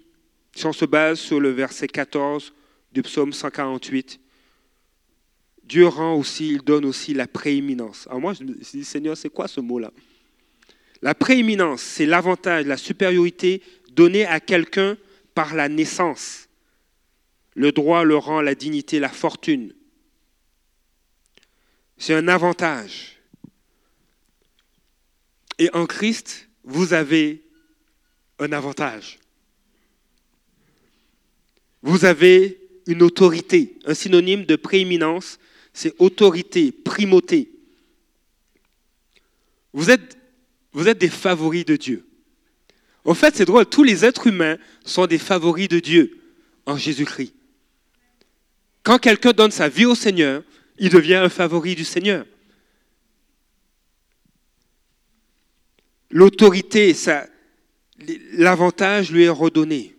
[0.54, 2.52] si on se base sur le verset 14
[2.92, 4.20] du psaume 148,
[5.72, 8.06] Dieu rend aussi, il donne aussi la prééminence.
[8.08, 9.90] Alors moi, je me Seigneur, c'est quoi ce mot-là?
[11.00, 14.98] La prééminence, c'est l'avantage, la supériorité donnée à quelqu'un
[15.34, 16.50] par la naissance.
[17.54, 19.72] Le droit, le rang, la dignité, la fortune.
[21.96, 23.16] C'est un avantage.
[25.58, 27.42] Et en Christ, vous avez
[28.38, 29.18] un avantage.
[31.80, 35.38] Vous avez une autorité, un synonyme de prééminence,
[35.72, 37.50] c'est autorité, primauté.
[39.72, 40.18] Vous êtes,
[40.98, 42.06] des favoris de Dieu.
[43.04, 46.18] En fait, c'est drôle, tous les êtres humains sont des favoris de Dieu
[46.66, 47.34] en Jésus-Christ.
[48.82, 50.42] Quand quelqu'un donne sa vie au Seigneur,
[50.78, 52.26] il devient un favori du Seigneur.
[56.10, 56.94] L'autorité,
[58.32, 59.96] l'avantage lui est redonné.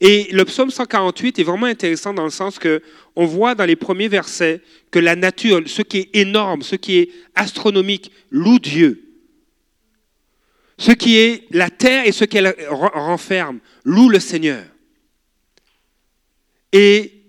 [0.00, 2.82] Et le psaume 148 est vraiment intéressant dans le sens que
[3.14, 6.98] on voit dans les premiers versets que la nature, ce qui est énorme, ce qui
[6.98, 9.02] est astronomique, loue Dieu.
[10.76, 14.64] Ce qui est la terre et ce qu'elle renferme, loue le Seigneur.
[16.72, 17.22] Et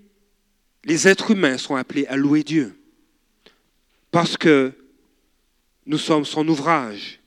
[0.83, 2.77] les êtres humains sont appelés à louer Dieu.
[4.11, 4.73] Parce que
[5.85, 7.21] nous sommes son ouvrage,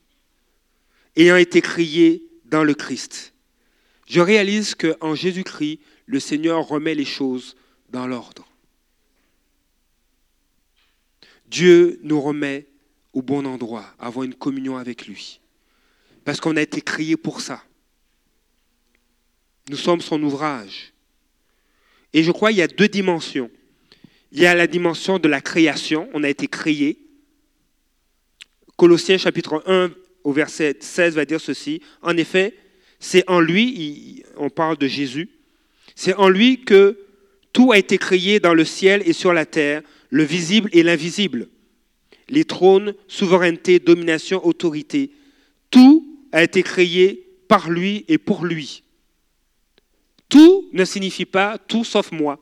[1.15, 3.30] ayant été créés dans le Christ
[4.11, 7.55] je réalise qu'en Jésus-Christ, le Seigneur remet les choses
[7.91, 8.45] dans l'ordre.
[11.45, 12.67] Dieu nous remet
[13.13, 15.39] au bon endroit, avoir une communion avec lui.
[16.25, 17.63] Parce qu'on a été créés pour ça.
[19.69, 20.91] Nous sommes son ouvrage.
[22.11, 23.49] Et je crois qu'il y a deux dimensions.
[24.33, 26.99] Il y a la dimension de la création, on a été créé.
[28.75, 29.89] Colossiens chapitre 1
[30.25, 31.81] au verset 16 va dire ceci.
[32.01, 32.57] En effet,
[33.01, 35.29] c'est en lui, on parle de Jésus,
[35.95, 36.97] c'est en lui que
[37.51, 41.49] tout a été créé dans le ciel et sur la terre, le visible et l'invisible.
[42.29, 45.11] Les trônes, souveraineté, domination, autorité.
[45.69, 48.83] Tout a été créé par lui et pour lui.
[50.29, 52.39] Tout ne signifie pas tout sauf moi.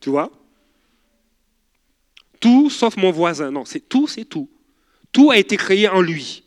[0.00, 0.30] Tu vois?
[2.40, 3.50] Tout sauf mon voisin.
[3.50, 4.48] Non, c'est tout, c'est tout.
[5.12, 6.44] Tout a été créé en lui.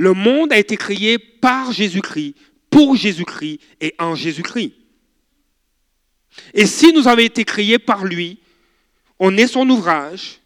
[0.00, 2.34] Le monde a été créé par Jésus-Christ,
[2.70, 4.72] pour Jésus-Christ et en Jésus-Christ.
[6.54, 8.38] Et si nous avons été créés par lui,
[9.18, 10.40] on est son ouvrage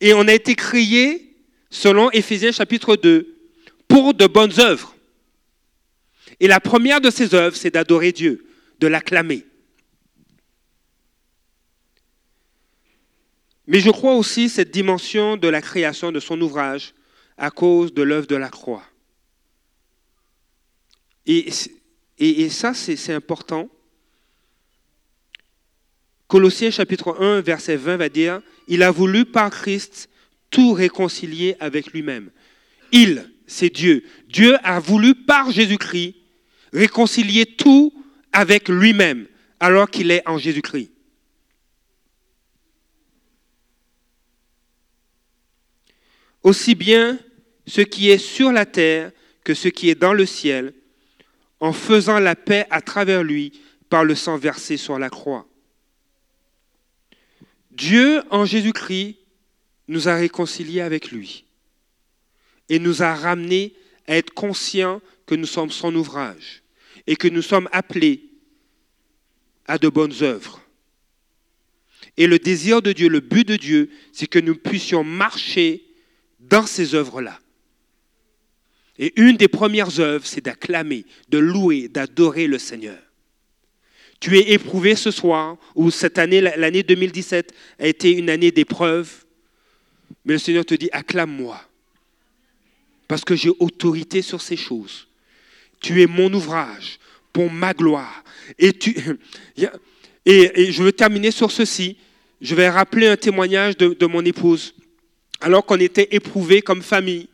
[0.00, 1.36] et on a été créé,
[1.68, 3.36] selon Éphésiens chapitre 2,
[3.86, 4.96] pour de bonnes œuvres.
[6.40, 8.46] Et la première de ces œuvres, c'est d'adorer Dieu,
[8.78, 9.44] de l'acclamer.
[13.66, 16.94] Mais je crois aussi cette dimension de la création de son ouvrage
[17.40, 18.84] à cause de l'œuvre de la croix.
[21.26, 21.50] Et,
[22.50, 23.68] ça, c'est important
[26.28, 30.08] Colossiens chapitre 1, verset 20 va dire, il a voulu par Christ
[30.50, 32.30] tout réconcilier avec lui-même.
[32.92, 34.04] Il, c'est Dieu.
[34.28, 36.14] Dieu a voulu par Jésus-Christ
[36.72, 37.92] réconcilier tout
[38.32, 39.26] avec lui-même
[39.58, 40.92] alors qu'il est en Jésus-Christ.
[46.44, 47.18] Aussi bien
[47.70, 49.12] ce qui est sur la terre
[49.44, 50.74] que ce qui est dans le ciel,
[51.60, 53.52] en faisant la paix à travers lui
[53.88, 55.46] par le sang versé sur la croix.
[57.70, 59.16] Dieu, en Jésus-Christ,
[59.88, 61.44] nous a réconciliés avec lui
[62.68, 63.74] et nous a ramenés
[64.06, 66.62] à être conscients que nous sommes son ouvrage
[67.06, 68.30] et que nous sommes appelés
[69.66, 70.60] à de bonnes œuvres.
[72.16, 75.84] Et le désir de Dieu, le but de Dieu, c'est que nous puissions marcher
[76.40, 77.40] dans ces œuvres-là.
[79.00, 82.98] Et une des premières œuvres, c'est d'acclamer, de louer, d'adorer le Seigneur.
[84.20, 89.10] Tu es éprouvé ce soir, ou cette année, l'année 2017, a été une année d'épreuve.
[90.26, 91.58] Mais le Seigneur te dit, acclame-moi.
[93.08, 95.08] Parce que j'ai autorité sur ces choses.
[95.80, 96.98] Tu es mon ouvrage
[97.32, 98.22] pour ma gloire.
[98.58, 98.70] Et,
[100.26, 101.96] je veux terminer sur ceci.
[102.42, 104.74] Je vais rappeler un témoignage de, mon épouse.
[105.40, 107.28] Alors qu'on était éprouvés comme famille,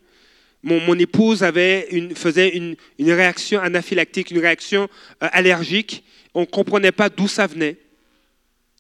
[0.67, 4.89] mon, épouse avait une, faisait une, réaction anaphylactique, une réaction
[5.23, 6.05] euh, allergique
[6.37, 7.79] on ne comprenait pas d'où ça venait.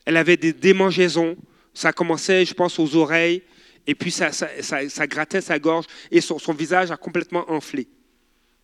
[0.05, 1.38] Elle avait des démangeaisons.
[1.72, 3.42] Ça commençait, je pense, aux oreilles.
[3.87, 5.87] Et puis ça, ça, grattait sa gorge.
[6.11, 7.88] Et son, visage a complètement enflé.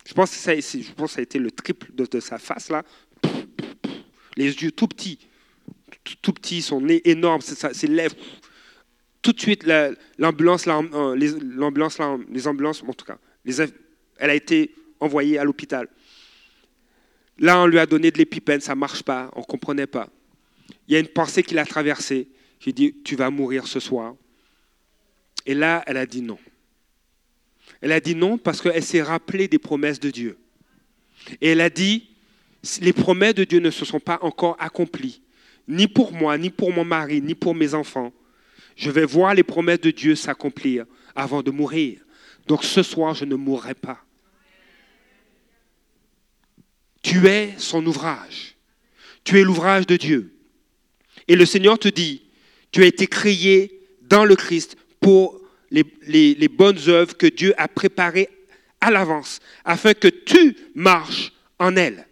[0.06, 2.82] Je pense que ça, je ça a été le triple de, sa face, là.
[4.37, 5.18] Les yeux tout petits.
[6.20, 8.16] Tout, petits, son nez énorme, ses lèvres.
[9.22, 9.64] Tout de suite,
[10.18, 15.88] l'ambulance, euh, les, les ambulances, en tout cas, elle a été envoyée à l'hôpital.
[17.38, 20.08] Là, on lui a donné de l'épipène, ça ne marche pas, on ne comprenait pas.
[20.87, 22.28] Il y a une pensée qui l'a traversée.
[22.61, 24.14] J'ai dit, tu vas mourir ce soir.
[25.46, 26.38] Et là, elle a dit non.
[27.80, 30.38] Elle a dit non parce qu'elle s'est rappelée des promesses de Dieu.
[31.40, 32.11] Et elle a dit,
[32.80, 35.22] les promesses de Dieu ne se sont pas encore accomplies,
[35.66, 38.12] ni pour moi, ni pour mon mari, ni pour mes enfants.
[38.83, 42.01] Je vais voir les promesses de Dieu s'accomplir avant de mourir.
[42.49, 44.05] Donc ce soir, je ne mourrai pas.
[47.01, 48.57] Tu es son ouvrage.
[49.23, 50.35] Tu es l'ouvrage de Dieu.
[51.29, 52.23] Et le Seigneur te dit,
[52.73, 55.40] tu as été créé dans le Christ pour
[55.71, 58.31] les, bonnes œuvres que Dieu a préparées
[58.81, 62.09] à l'avance, afin que tu marches en elles.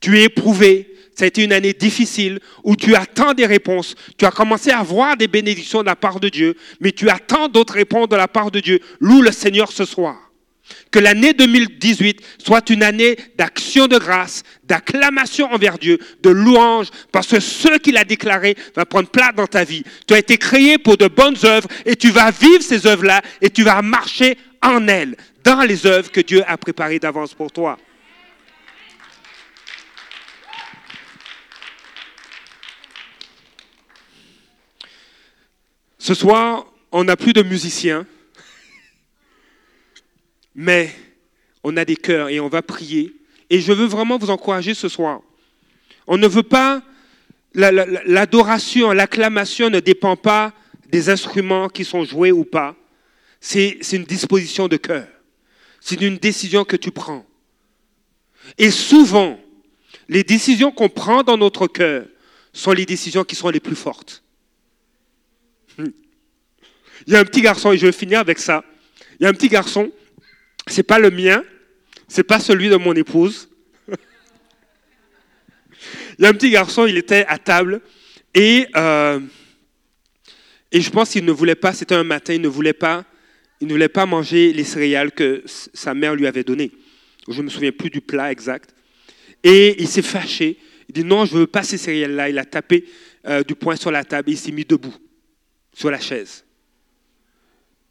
[0.00, 3.94] Tu es éprouvé, ça a été une année difficile où tu attends des réponses.
[4.18, 7.48] Tu as commencé à voir des bénédictions de la part de Dieu, mais tu attends
[7.48, 8.80] d'autres réponses de la part de Dieu.
[9.00, 10.16] Loue le Seigneur ce soir.
[10.90, 17.26] Que l'année 2018 soit une année d'action de grâce, d'acclamation envers Dieu, de louange, parce
[17.26, 19.84] que ce qu'il a déclaré va prendre place dans ta vie.
[20.06, 23.50] Tu as été créé pour de bonnes œuvres et tu vas vivre ces œuvres-là et
[23.50, 27.78] tu vas marcher en elles, dans les œuvres que Dieu a préparées d'avance pour toi.
[36.04, 38.06] Ce soir, on n'a plus de musiciens
[40.54, 40.94] mais
[41.62, 43.14] on a des cœurs et on va prier.
[43.48, 45.20] Et je veux vraiment vous encourager ce soir.
[46.06, 46.82] On ne veut pas,
[47.54, 50.52] l'adoration, l'acclamation ne dépend pas
[50.90, 52.76] des instruments qui sont joués ou pas.
[53.40, 55.06] C'est une disposition de cœur.
[55.80, 57.26] C'est une décision que tu prends.
[58.58, 59.40] Et souvent,
[60.08, 62.06] les décisions qu'on prend dans notre cœur
[62.52, 64.22] sont les décisions qui sont les plus fortes.
[67.06, 68.64] Il y a un petit garçon, et je vais finir avec ça.
[69.18, 69.90] Il y a un petit garçon,
[70.66, 71.42] c'est pas le mien,
[72.08, 73.48] c'est pas celui de mon épouse.
[76.18, 77.80] il y a un petit garçon, il était à table
[78.34, 79.20] et, euh,
[80.72, 83.04] et je pense qu'il ne voulait pas, c'était un matin, il ne voulait pas,
[83.60, 86.72] il ne voulait pas manger les céréales que sa mère lui avait données.
[87.28, 88.74] Je ne me souviens plus du plat exact.
[89.42, 90.58] Et il s'est fâché.
[90.88, 92.28] Il dit non, je ne veux pas ces céréales-là.
[92.28, 92.84] Il a tapé
[93.26, 94.94] euh, du poing sur la table et il s'est mis debout
[95.72, 96.44] sur la chaise.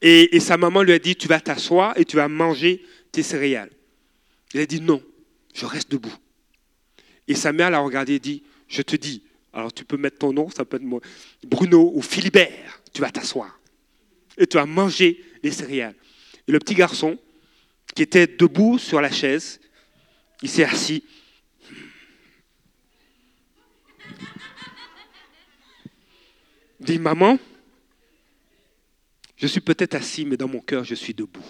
[0.06, 2.84] Et, sa maman lui a dit, tu vas t'asseoir et tu vas manger
[3.14, 3.72] tes céréales.
[4.54, 5.01] Il a dit non,
[5.54, 6.14] je reste debout.
[7.30, 9.24] Et sa mère l'a regardé et dit, je te dis,
[9.54, 10.99] alors tu peux mettre ton nom, ça peut être moi,
[11.47, 13.58] Bruno ou Philibert, tu vas t'asseoir.
[14.38, 15.95] Et tu vas manger les céréales.
[16.49, 17.18] Et le petit garçon,
[17.95, 19.62] qui était debout sur la chaise,
[20.41, 21.01] il s'est assis.
[26.82, 27.39] Dit, maman,
[29.44, 31.44] je suis peut-être assis, mais dans mon cœur, je suis debout.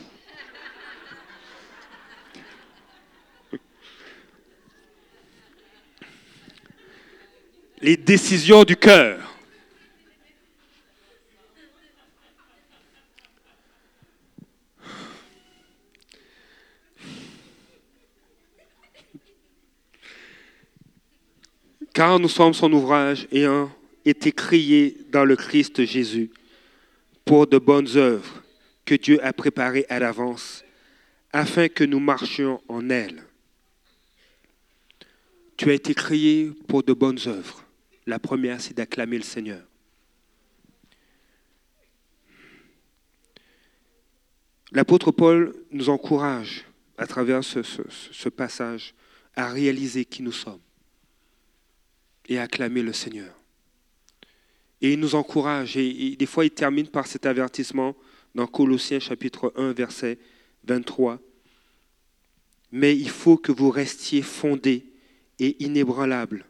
[7.80, 9.30] Les décisions du cœur.
[21.94, 23.72] car nous sommes son ouvrage ayant
[24.04, 26.32] été créés dans le Christ Jésus
[27.26, 28.44] pour de bonnes œuvres
[28.86, 30.64] que Dieu a préparées à l'avance
[31.32, 33.24] afin que nous marchions en elles.
[35.58, 37.64] Tu as été créé pour de bonnes œuvres.
[38.06, 39.64] La première, c'est d'acclamer le Seigneur.
[44.72, 46.66] L'apôtre Paul nous encourage
[46.98, 48.94] à travers ce, ce passage
[49.36, 50.60] à réaliser qui nous sommes
[52.28, 53.43] et acclamer le Seigneur.
[54.84, 57.96] Et il nous encourage, et, des fois il termine par cet avertissement
[58.36, 60.20] dans Colossiens chapitre 1, verset
[60.66, 61.20] 23.
[62.74, 64.86] Mais il faut que vous restiez fondés
[65.40, 66.46] et inébranlables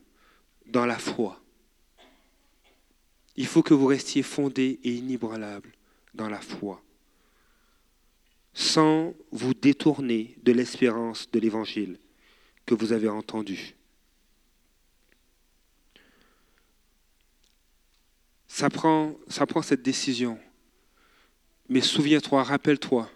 [0.66, 1.40] dans la foi.
[3.36, 5.72] Il faut que vous restiez fondés et inébranlables
[6.16, 6.82] dans la foi,
[8.56, 12.00] sans vous détourner de l'espérance de l'Évangile
[12.66, 13.76] que vous avez entendu
[18.54, 19.18] Ça prend,
[19.64, 20.38] cette décision.
[21.70, 23.10] Mais souviens-toi, rappelle-toi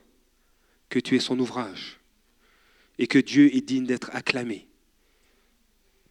[0.89, 1.99] que tu es son ouvrage
[2.97, 4.67] et que Dieu est digne d'être acclamé.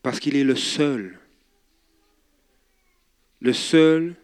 [0.00, 1.18] Parce qu'il est le seul,
[3.40, 4.14] le seul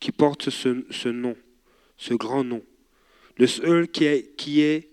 [0.00, 1.36] qui porte ce, ce nom,
[1.96, 2.64] ce grand nom,
[3.36, 4.88] le seul qui est, qui est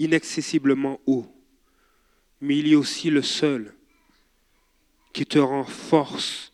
[0.00, 1.32] inaccessiblement haut,
[2.40, 3.72] mais il est aussi le seul
[5.12, 6.49] qui te rend force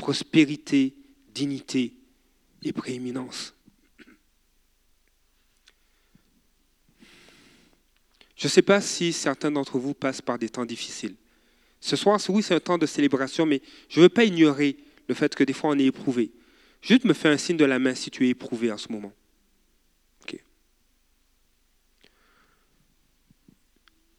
[0.00, 0.94] prospérité,
[1.34, 1.94] dignité
[2.62, 3.54] et prééminence.
[8.34, 11.14] Je ne sais pas si certains d'entre vous passent par des temps difficiles.
[11.80, 14.78] Ce soir, oui, c'est un temps de célébration, mais je ne veux pas ignorer
[15.08, 16.30] le fait que des fois on est éprouvé.
[16.80, 19.12] Juste me fais un signe de la main si tu es éprouvé en ce moment.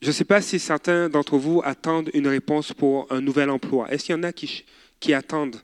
[0.01, 3.91] Je ne sais pas si certains d'entre vous attendent une réponse pour un nouvel emploi.
[3.91, 4.65] Est-ce qu'il y en a qui,
[4.99, 5.61] qui attendent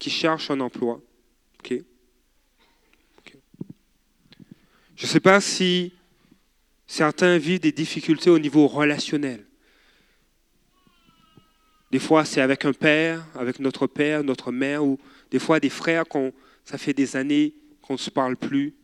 [0.00, 1.00] qui cherchent un emploi.
[4.96, 5.94] Je ne sais pas si
[6.86, 9.46] certains vivent des difficultés au niveau relationnel.
[11.90, 14.98] Des fois, c'est avec un père, avec notre père, notre mère, ou
[15.30, 16.04] des fois des frères,
[16.66, 18.74] ça fait des années qu'on ne se parle plus,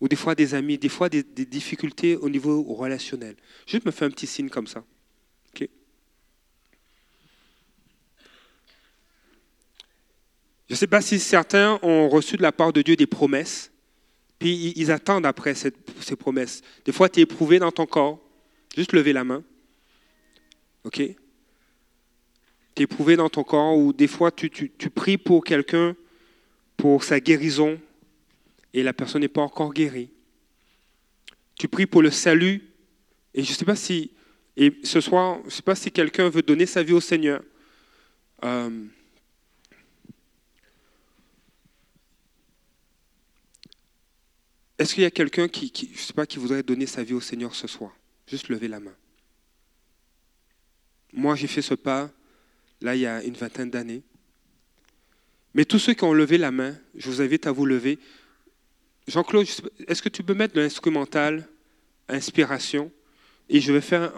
[0.00, 3.34] ou des fois des amis, des fois des, des difficultés au niveau relationnel.
[3.66, 4.84] Juste me fais un petit signe comme ça.
[10.70, 13.72] Je ne sais pas si certains ont reçu de la part de Dieu des promesses,
[14.38, 15.72] puis ils attendent après ces
[16.16, 16.62] promesses.
[16.84, 18.20] Des fois, tu es éprouvé dans ton corps.
[18.76, 19.42] Juste lever la main.
[20.84, 20.94] OK?
[20.94, 21.16] Tu
[22.76, 24.48] es éprouvé dans ton corps, ou des fois, tu,
[24.94, 25.96] pries pour quelqu'un,
[26.76, 27.76] pour sa guérison,
[28.72, 30.10] et la personne n'est pas encore guérie.
[31.58, 32.62] Tu pries pour le salut,
[33.34, 34.12] et je ne sais pas si,
[34.56, 37.42] et ce soir, je ne sais pas si quelqu'un veut donner sa vie au Seigneur.
[38.44, 38.86] Euh,
[44.80, 47.20] Est-ce qu'il y a quelqu'un qui, je sais pas, qui voudrait donner sa vie au
[47.20, 47.94] Seigneur ce soir?
[48.26, 48.94] Juste lever la main.
[51.12, 52.10] Moi, j'ai fait ce pas,
[52.80, 54.02] là, il y a une vingtaine d'années.
[55.52, 57.98] Mais tous ceux qui ont levé la main, je vous invite à vous lever.
[59.06, 59.46] Jean-Claude,
[59.86, 61.46] est-ce que tu peux mettre l'instrumental
[62.08, 62.90] inspiration?
[63.50, 64.10] Et je vais faire.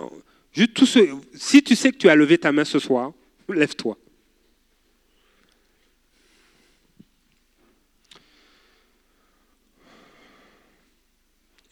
[0.52, 3.12] Juste tous ceux, si tu sais que tu as levé ta main ce soir,
[3.48, 3.98] lève-toi.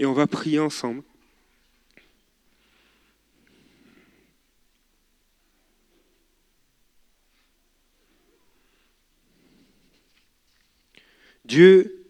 [0.01, 1.03] Et on va prier ensemble.
[11.45, 12.07] Dieu,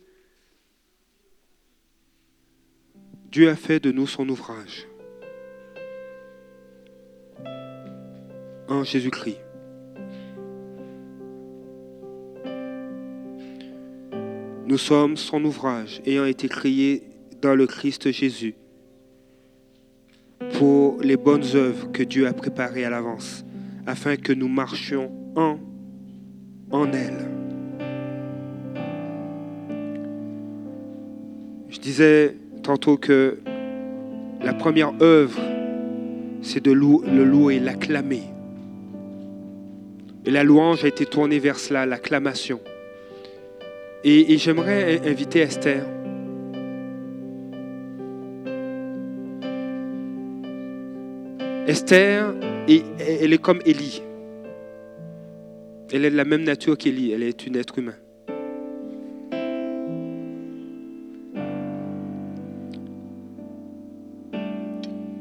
[3.33, 4.87] Dieu a fait de nous son ouvrage.
[8.69, 9.41] en Jésus-Christ.
[14.65, 17.10] Nous sommes son ouvrage, ayant été créés
[17.41, 18.55] dans le Christ Jésus
[20.55, 23.45] pour les bonnes œuvres que Dieu a préparées à l'avance,
[23.87, 25.59] afin que nous marchions en,
[26.71, 27.29] en elle.
[31.69, 33.39] Je disais tantôt que
[34.43, 35.41] la première œuvre,
[36.43, 38.23] c'est de le louer, l'acclamer.
[40.25, 42.61] Et la louange a été tournée vers cela, l'acclamation.
[44.05, 45.85] Et j'aimerais inviter Esther.
[51.71, 52.35] Esther,
[52.67, 54.03] elle est comme Élie.
[55.93, 57.13] Elle est de la même nature qu'Élie.
[57.13, 57.95] Elle est une être humain.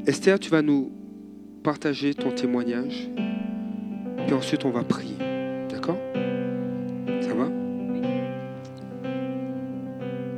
[0.07, 0.91] Esther, tu vas nous
[1.61, 3.11] partager ton témoignage.
[4.27, 5.17] Et ensuite, on va prier.
[5.69, 5.99] D'accord?
[7.21, 7.45] Ça va?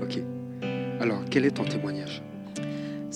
[0.04, 0.20] Ok.
[1.00, 2.22] Alors, quel est ton témoignage?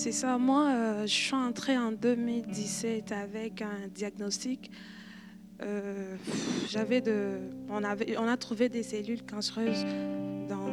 [0.06, 0.38] C'est ça.
[0.38, 4.70] Moi, euh, je suis entrée en 2017 avec un diagnostic.
[5.60, 6.14] Euh,
[6.68, 7.38] j'avais de,
[7.68, 9.84] on, avait, on a trouvé des cellules cancéreuses
[10.48, 10.70] dans,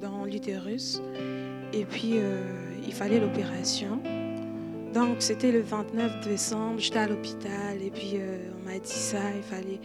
[0.00, 1.02] dans l'utérus.
[1.72, 2.40] Et puis, euh,
[2.86, 4.00] il fallait l'opération.
[4.94, 8.20] Donc, c'était le 29 décembre, j'étais à l'hôpital et puis
[8.60, 9.80] on m'a dit ça, il fallait.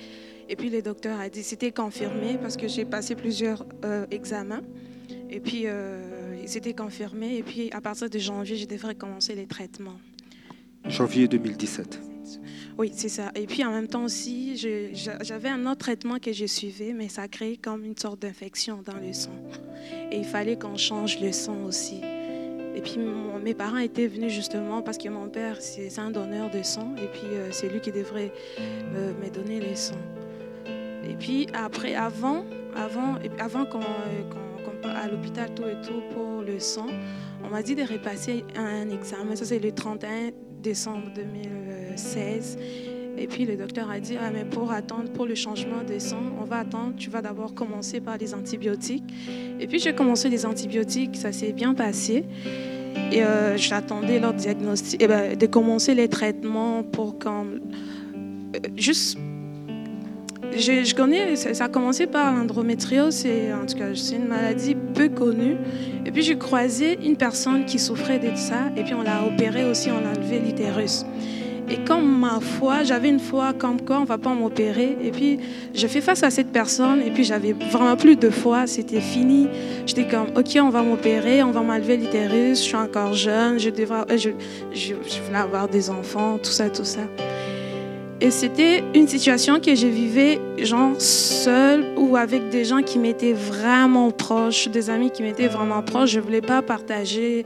[0.50, 3.66] Et puis le docteur a dit, c'était confirmé parce que j'ai passé plusieurs
[4.12, 4.62] examens.
[5.32, 5.66] Et puis,
[6.48, 7.38] c'était confirmé.
[7.38, 10.00] Et puis, à partir de janvier, je devrais commencer les traitements.
[10.86, 12.00] Janvier 2017.
[12.78, 13.32] Oui, c'est ça.
[13.36, 14.56] Et puis, en même temps aussi,
[15.22, 18.98] j'avais un autre traitement que je suivais, mais ça créait comme une sorte d'infection dans
[18.98, 19.32] le sang.
[20.12, 22.02] Et il fallait qu'on change le sang aussi.
[22.78, 23.00] Et puis
[23.44, 26.94] mes parents étaient venus justement parce que mon père, c'est un donneur de sang.
[26.98, 29.96] Et puis euh, c'est lui qui devrait euh, me donner les sangs.
[31.04, 32.46] Et puis après, avant,
[32.76, 34.47] avant, avant qu'on euh,
[34.90, 36.88] à l'hôpital tout et tout pour le sang,
[37.44, 39.36] on m'a dit de repasser un examen.
[39.36, 40.32] Ça, c'est le 31
[40.62, 42.58] décembre 2016.
[43.20, 46.22] Et puis le docteur a dit, ah, mais pour attendre, pour le changement de sang,
[46.40, 49.04] on va attendre, tu vas d'abord commencer par les antibiotiques.
[49.60, 52.26] Et puis j'ai commencé les antibiotiques, ça s'est bien passé.
[53.12, 57.46] Et euh, j'attendais leur diagnostic, eh ben, de commencer les traitements pour quand...
[57.46, 59.18] Euh, juste...
[60.58, 65.10] Je, connais, ça, a commencé par l'endométriose, c'est en tout cas c'est une maladie peu
[65.10, 65.58] connue.
[66.06, 69.66] Et puis j'ai croisé une personne qui souffrait de ça, et puis on l'a opéré
[69.66, 71.06] aussi, on a enlevé l'utérus.
[71.70, 74.98] Et comme ma foi, j'avais une foi comme quoi on va pas m'opérer.
[75.04, 75.40] Et puis,
[75.76, 77.02] je fais face à cette personne.
[77.02, 78.68] Et puis, j'avais vraiment plus de foi.
[78.68, 79.50] C'était fini.
[79.86, 82.60] J'étais comme, OK, on va m'opérer, on va m'enlever l'utérus.
[82.60, 83.60] Je suis encore jeune.
[83.60, 84.30] Je, devrais, euh, je,
[84.74, 87.02] je, je avoir des enfants, tout ça, tout ça.
[88.20, 93.34] Et c'était une situation que je vivais, genre, seule ou avec des gens qui m'étaient
[93.34, 96.10] vraiment proches, des amis qui m'étaient vraiment proches.
[96.12, 97.46] Je voulais pas partager.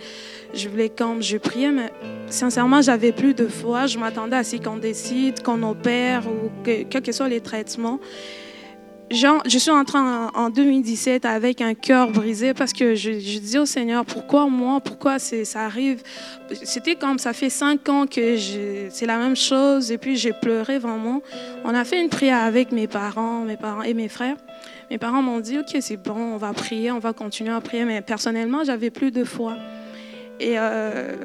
[0.54, 1.92] Je voulais, comme je priais, mais
[2.28, 3.88] sincèrement, j'avais plus de foi.
[3.88, 8.00] Je m'attendais à ce qu'on décide, qu'on opère ou que, quels que soient les traitements.
[9.12, 13.60] Genre, je suis entrée en, en 2017 avec un cœur brisé parce que je, je
[13.60, 16.02] au Seigneur, pourquoi moi, pourquoi ça arrive?
[16.64, 20.80] C'était comme ça fait cinq ans que c'est la même chose et puis j'ai pleuré
[20.80, 21.22] vraiment.
[21.66, 24.38] On a fait une prière avec mes parents, mes parents et mes frères.
[24.90, 27.84] Mes parents m'ont dit, ok, c'est bon, on va prier, on va continuer à prier,
[27.84, 29.56] mais personnellement, j'avais plus de foi.
[30.40, 31.16] Et euh,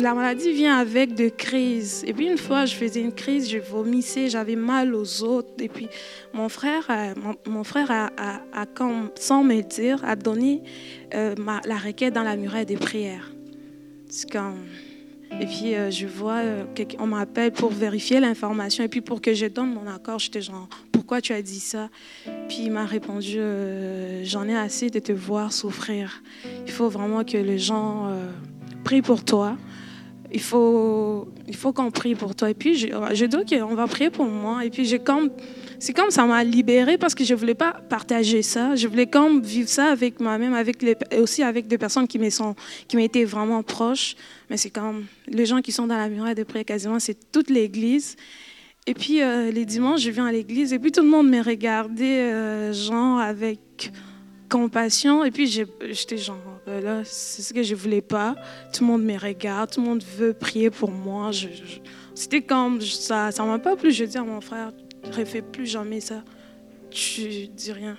[0.00, 2.04] la maladie vient avec de crises.
[2.06, 5.52] Et puis une fois, je faisais une crise, je vomissais, j'avais mal aux autres.
[5.58, 5.88] Et puis
[6.32, 6.88] mon frère,
[7.46, 8.66] mon, frère a,
[9.16, 10.62] sans me dire, a donné
[11.14, 11.34] euh,
[11.64, 13.32] la requête dans la muraille des prières.
[15.40, 16.40] Et puis euh, je vois,
[16.98, 18.84] on m'appelle pour vérifier l'information.
[18.84, 21.88] Et puis pour que je donne mon accord, j'étais genre, pourquoi tu as dit ça?
[22.48, 23.38] Puis il m'a répondu,
[24.22, 26.22] j'en ai assez de te voir souffrir.
[26.66, 28.10] Il faut vraiment que les gens
[28.86, 29.56] prient pour toi.
[30.32, 32.50] Il faut, il faut qu'on prie pour toi.
[32.50, 34.64] Et puis, je, je dis, on va prier pour moi.
[34.64, 38.76] Et puis, c'est comme ça m'a libérée parce que je voulais pas partager ça.
[38.76, 40.76] Je voulais comme vivre ça avec moi-même, avec
[41.18, 44.14] aussi avec des personnes qui m'étaient vraiment proches.
[44.48, 47.50] Mais c'est comme les gens qui sont dans la muraille de prière quasiment, c'est toute
[47.50, 48.14] l'église.
[48.86, 51.42] Et puis, euh, les dimanches, je viens à l'église et puis tout le monde me
[51.42, 53.90] regardait, euh, genre, avec
[54.48, 55.24] compassion.
[55.24, 56.36] Et puis, j'étais genre,
[56.66, 58.34] ben là, c'est ce que je voulais pas.
[58.72, 61.30] Tout le monde me regarde, tout le monde veut prier pour moi.
[62.14, 63.92] C'était comme ça, ça m'a pas plu.
[63.92, 64.72] Je dis à mon frère,
[65.04, 66.22] ne refais plus jamais ça.
[66.90, 67.96] Tu dis rien.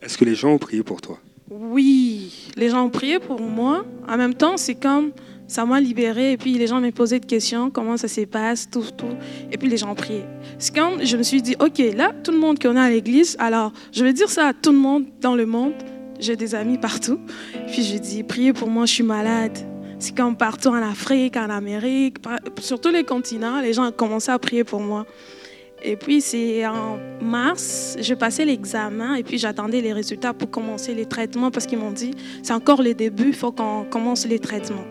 [0.00, 1.18] Est-ce que les gens ont prié pour toi?
[1.50, 3.84] Oui, les gens ont prié pour moi.
[4.08, 5.12] En même temps, c'est comme,
[5.52, 6.32] ça m'a libérée.
[6.32, 9.14] Et puis les gens me posaient des questions, comment ça se passe, tout, tout.
[9.50, 10.26] Et puis les gens priaient.
[10.58, 13.36] C'est quand je me suis dit, OK, là, tout le monde qu'on a à l'église,
[13.38, 15.74] alors je vais dire ça à tout le monde dans le monde.
[16.18, 17.18] J'ai des amis partout.
[17.66, 19.58] Puis je dis, priez pour moi, je suis malade.
[19.98, 22.16] C'est comme partout en Afrique, en Amérique,
[22.60, 25.06] sur tous les continents, les gens ont commencé à prier pour moi.
[25.84, 30.94] Et puis, c'est en mars, j'ai passé l'examen et puis j'attendais les résultats pour commencer
[30.94, 34.38] les traitements parce qu'ils m'ont dit, c'est encore le début, il faut qu'on commence les
[34.38, 34.84] traitements.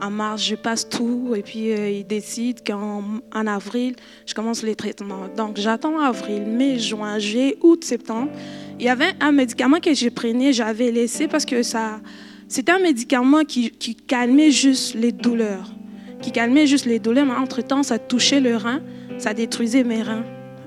[0.00, 3.02] En mars, je passe tout et puis euh, ils décident qu'en
[3.34, 5.28] en avril, je commence les traitements.
[5.36, 8.30] Donc, j'attends avril, mai, juin, juillet, août, septembre.
[8.78, 12.00] Il y avait un médicament que j'ai prenais, j'avais laissé parce que ça,
[12.48, 15.72] c'était un médicament qui, qui calmait juste les douleurs.
[16.20, 18.80] Qui calmait juste les douleurs, mais entre-temps, ça touchait le rein,
[19.18, 20.24] ça détruisait mes reins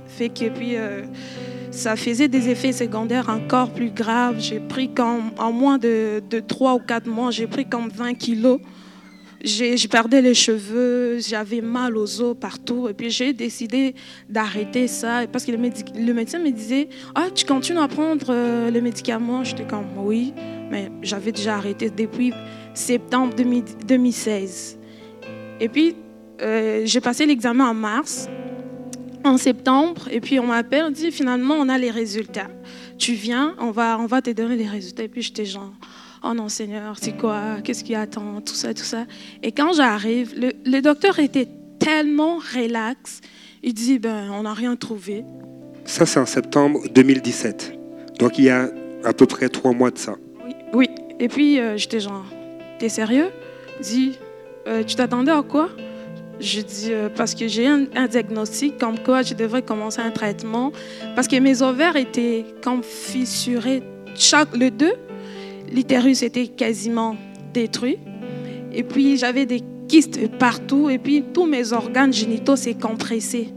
[0.10, 1.04] fait que puis euh,
[1.72, 4.40] ça faisait des effets secondaires encore plus graves.
[4.40, 8.16] J'ai pris comme, en moins de, de 3 ou 4 mois, j'ai pris comme 20
[8.16, 8.60] kilos.
[9.44, 12.90] Je perdais les cheveux, j'avais mal aux os partout.
[12.90, 13.96] Et puis j'ai décidé
[14.28, 18.70] d'arrêter ça parce que le, le, médecin me disait Ah, tu continues à prendre euh,
[18.70, 20.34] le médicament J'étais comme Oui,
[20.70, 22.34] mais j'avais déjà arrêté depuis
[22.74, 24.78] septembre 2016.
[25.62, 25.96] Et puis
[26.42, 28.28] euh, j'ai passé l'examen en mars
[29.26, 32.50] en septembre et puis on m'appelle, on dit finalement on a les résultats.
[32.98, 35.04] Tu viens, on va, on va te donner les résultats.
[35.04, 35.72] Et puis j'étais genre,
[36.24, 37.62] oh non Seigneur, c'est quoi?
[37.64, 38.42] Qu'est-ce qui attend?
[38.42, 39.06] Tout ça, tout ça.
[39.44, 41.48] Et quand j'arrive, le, le, docteur était
[41.80, 43.22] tellement relax.
[43.64, 45.24] Il dit, ben on n'a rien trouvé.
[45.86, 47.74] Ça c'est en septembre 2017.
[48.20, 48.70] Donc il y a
[49.04, 50.16] à peu près trois mois de ça.
[50.46, 50.90] Oui, oui.
[51.20, 52.26] Et puis euh, j'étais genre,
[52.80, 53.30] t'es sérieux?
[53.80, 54.20] Il dit,
[54.68, 55.70] euh, tu t'attendais à quoi?
[56.40, 60.12] Je dis euh, parce que j'ai un, un, diagnostic comme quoi je devrais commencer un
[60.12, 60.72] traitement
[61.16, 63.84] parce que mes ovaires étaient comme fissurés.
[64.16, 64.94] Chaque, le deux,
[65.74, 67.16] l'utérus était quasiment
[67.54, 67.98] détruit.
[68.74, 73.50] Et puis j'avais des kystes partout et puis tous mes organes génitaux s'est compressé.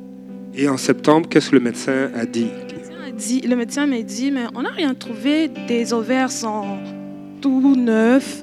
[0.55, 2.49] Et en septembre, qu'est-ce que le médecin a dit?
[3.45, 6.79] Le médecin m'a dit, mais on n'a rien trouvé, des ovaires sont
[7.41, 8.43] tout neufs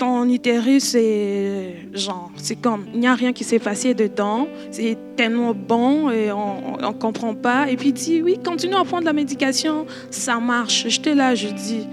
[0.00, 4.96] ton utérus, c'est genre, c'est comme, il n'y a rien qui s'est passé dedans, c'est
[5.14, 7.70] tellement bon et on ne comprend pas.
[7.70, 10.86] Et puis il dit, oui, continue à prendre la médication, ça marche.
[10.88, 11.86] J'étais là, je dis.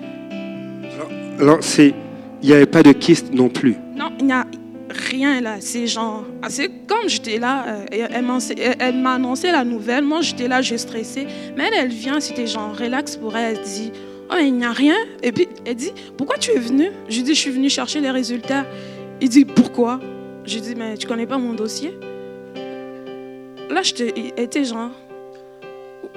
[1.40, 1.94] Alors, il
[2.42, 3.76] n'y avait pas de kyste non plus.
[3.96, 4.46] Non, il n'y a
[4.90, 5.58] rien là.
[5.60, 8.08] C'est genre, c'est comme j'étais là, euh,
[8.80, 11.28] elle m'a annoncé la nouvelle, moi j'étais là, j'ai stressé.
[11.56, 13.92] Mais elle, vient, c'était genre relax pour elle, elle dit,
[14.30, 14.96] Oh, il n'y a rien.
[15.24, 18.12] Et puis, elle dit, pourquoi tu es venu Je dis, je suis venu chercher les
[18.12, 18.66] résultats.
[19.22, 20.02] Il dit, pourquoi?
[20.44, 21.98] Je dis, mais tu connais pas mon dossier?
[23.70, 24.92] Là, j'étais genre,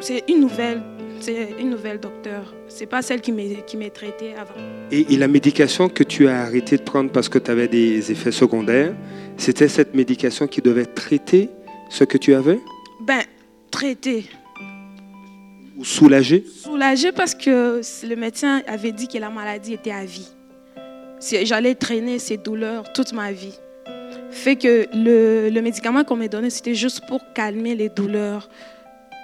[0.01, 0.83] c'est une nouvelle,
[1.21, 2.53] c'est une nouvelle docteur.
[2.71, 4.55] C'est pas celle qui m'est traitée avant.
[4.91, 8.11] Et, et, la médication que tu as arrêté de prendre parce que tu avais des
[8.13, 8.95] effets secondaires,
[9.37, 11.51] c'était cette médication qui devait traiter
[11.91, 12.61] ce que tu avais?
[13.01, 13.23] Ben,
[13.71, 14.25] traiter.
[15.77, 20.29] Ou soulagé Soulagé parce que le médecin avait dit que la maladie était à vie.
[21.43, 23.59] J'allais traîner ces douleurs toute ma vie.
[24.31, 28.49] Fait que le, le médicament qu'on m'a donné, c'était juste pour calmer les douleurs.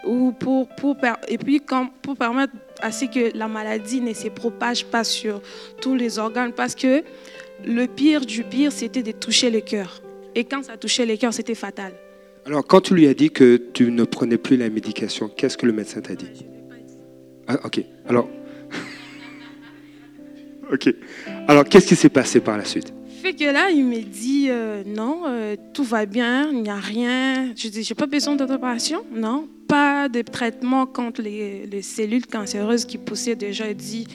[0.05, 0.97] Ou pour, pour,
[1.29, 5.41] et puis comme, pour permettre à ce que la maladie ne se propage pas sur
[5.81, 6.53] tous les organes.
[6.53, 7.03] Parce que
[7.65, 10.03] le pire du pire, c'était de toucher le cœur.
[10.35, 11.93] Et quand ça touchait le cœur, c'était fatal.
[12.45, 15.67] Alors, quand tu lui as dit que tu ne prenais plus la médication, qu'est-ce que
[15.67, 16.47] le médecin t'a dit?
[17.49, 17.81] Ah, Ok.
[18.09, 18.29] Alors,
[20.73, 20.95] ok.
[21.49, 22.93] Alors, qu'est-ce qui s'est passé par la suite?
[23.23, 26.77] Fait que là, il me dit euh, non, euh, tout va bien, il n'y a
[26.77, 27.53] rien.
[27.57, 32.85] Je dis, j'ai pas besoin d'opération, non, pas de traitement contre les, les, cellules cancéreuses
[32.85, 33.69] qui poussaient déjà.
[33.71, 34.07] Il dit,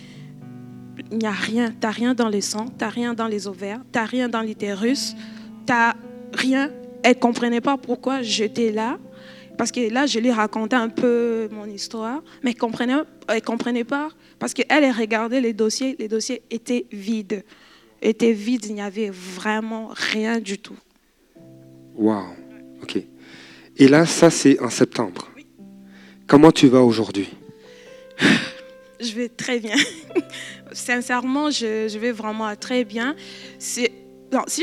[1.11, 4.05] il n'y a rien, t'as rien dans les sangs, t'as rien dans les ovaires, t'as
[4.05, 5.15] rien dans l'utérus,
[5.65, 5.93] t'as
[6.33, 6.71] rien
[7.03, 8.99] elle ne comprenait pas pourquoi j'étais là.
[9.57, 12.55] Parce que là, je lui racontais un peu mon histoire, mais elle
[13.35, 17.43] ne comprenait, pas parce qu'elle elle regardait les dossiers, les dossiers étaient vides.
[18.01, 20.77] Étaient vides, il n'y avait vraiment rien du tout.
[21.95, 22.33] Waouh,
[22.81, 23.03] ok.
[23.77, 25.30] Et là, ça, c'est en septembre.
[26.31, 27.27] Comment tu vas aujourd'hui
[29.01, 29.75] Je vais très bien.
[30.71, 33.17] Sincèrement, je, vais vraiment très bien.
[33.59, 33.89] Si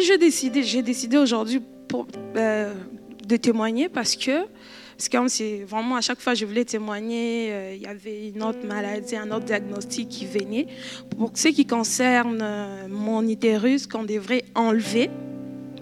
[0.03, 1.61] j'ai décidé, j'ai décidé aujourd'hui
[2.37, 2.73] euh,
[3.23, 4.47] de témoigner parce que
[4.97, 8.43] c'est comme si vraiment à chaque fois je voulais témoigner, euh, il y avait une
[8.43, 10.69] autre maladie, un autre diagnostic qui venait.
[11.19, 15.11] Pour ce qui concerne euh, mon utérus, qu'on devrait enlever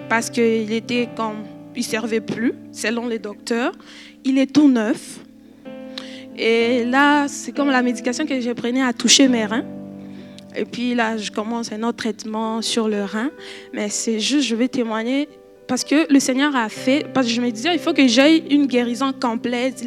[0.08, 1.44] parce qu'il était comme,
[1.76, 3.70] il servait plus, selon les docteurs.
[4.24, 5.20] Il est tout neuf.
[6.38, 9.64] Et là, c'est comme la médication que j'ai prenée a touché mes reins.
[10.54, 13.30] Et puis là, je commence un autre traitement sur le rein.
[13.72, 15.28] Mais c'est juste, je vais témoigner
[15.66, 18.44] parce que le Seigneur a fait, parce que je me disais, il faut que j'aille
[18.50, 19.84] une guérison complète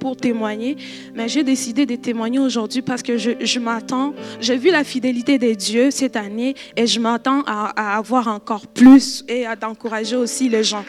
[0.00, 0.76] pour témoigner.
[1.14, 5.52] Mais j'ai décidé de témoigner aujourd'hui parce que je, m'attends, j'ai vu la fidélité de
[5.54, 10.64] Dieu cette année et je m'attends à, avoir encore plus et à encourager aussi les
[10.64, 10.84] gens.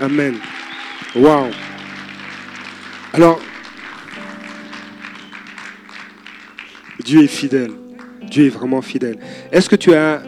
[0.00, 0.36] Amen.
[1.14, 1.50] Wow.
[3.12, 3.40] Alors,
[7.10, 7.72] Dieu est fidèle.
[8.30, 9.18] Dieu est vraiment fidèle.
[9.50, 10.22] Est-ce que tu as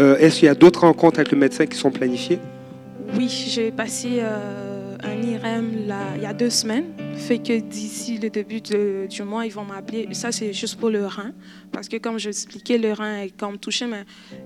[0.00, 2.40] euh, est-ce qu'il y a d'autres rencontres avec le médecin qui sont planifiées?
[3.16, 6.86] Oui, j'ai passé euh, un IRM là, il y a deux semaines.
[7.14, 10.08] Fait que d'ici le début du mois, ils vont m'appeler.
[10.10, 11.30] Ça, c'est juste pour le rein.
[11.70, 14.02] Parce que comme je expliquais, le rein est comme touché, mais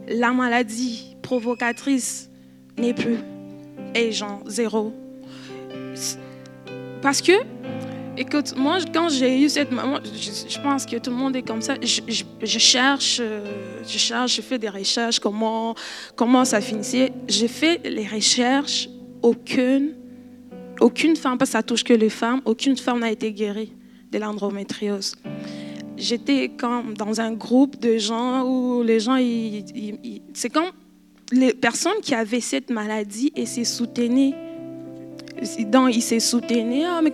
[0.06, 2.28] la maladie provocatrice
[2.76, 3.16] n'est plus.
[3.94, 4.92] Et genre zéro.
[7.00, 7.32] Parce que
[8.16, 11.74] Écoute, moi, quand j'ai eu cette je, pense que tout le monde est comme ça.
[11.82, 13.44] Je, cherche, euh,
[13.84, 15.74] je cherche, je fais des recherches, comment,
[16.14, 17.12] comment ça finissait.
[17.26, 18.88] J'ai fait les recherches,
[19.20, 19.94] aucune,
[20.80, 23.72] aucune femme, parce que ça touche que les femmes, aucune femme n'a été guérie
[24.12, 25.16] de l'endométriose.
[25.96, 29.18] J'étais comme dans un groupe de gens où les gens,
[30.34, 30.70] c'est comme
[31.32, 34.34] les personnes qui avaient cette maladie et se soutenaient
[35.64, 36.84] donc, il s'est soutenu.
[36.84, 37.12] Ah, mais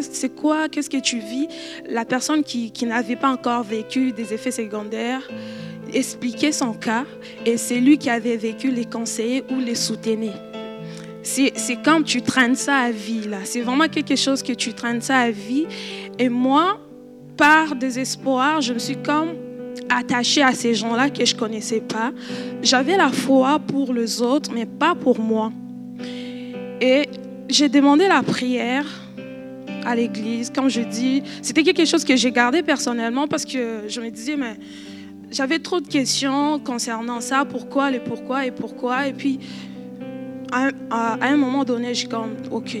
[0.00, 0.68] c'est quoi?
[0.68, 1.48] Qu'est-ce que tu vis?
[1.88, 5.28] La personne qui, qui n'avait pas encore vécu des effets secondaires
[5.92, 7.04] expliquait son cas
[7.44, 10.34] et c'est lui qui avait vécu les conseillers ou les soutenait.
[11.22, 13.38] C'est comme tu traînes ça à vie, là.
[13.44, 15.66] C'est vraiment quelque chose que tu traînes ça à vie.
[16.18, 16.78] Et moi,
[17.36, 19.30] par désespoir, je me suis comme
[19.88, 22.12] attachée à ces gens-là que je ne connaissais pas.
[22.62, 25.52] J'avais la foi pour les autres, mais pas pour moi.
[26.80, 27.08] Et
[27.48, 28.86] j'ai demandé la prière
[29.84, 30.50] à l'église.
[30.50, 34.36] Comme je dis, c'était quelque chose que j'ai gardé personnellement parce que je me disais,
[34.36, 34.56] mais
[35.30, 39.06] j'avais trop de questions concernant ça, pourquoi, le pourquoi et pourquoi.
[39.06, 39.38] Et puis,
[40.52, 42.76] à, un moment donné, j'ai comme, OK.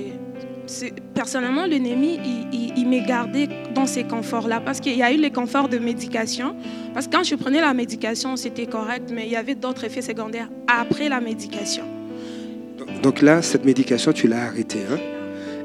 [1.14, 2.18] Personnellement, l'ennemi,
[2.52, 5.78] il, il, m'est gardé dans ces conforts-là parce qu'il y a eu les conforts de
[5.78, 6.56] médication.
[6.92, 10.02] Parce que quand je prenais la médication, c'était correct, mais il y avait d'autres effets
[10.02, 11.95] secondaires après la médication.
[13.02, 14.80] Donc là, cette médication, tu l'as arrêtée.
[14.90, 14.98] Hein?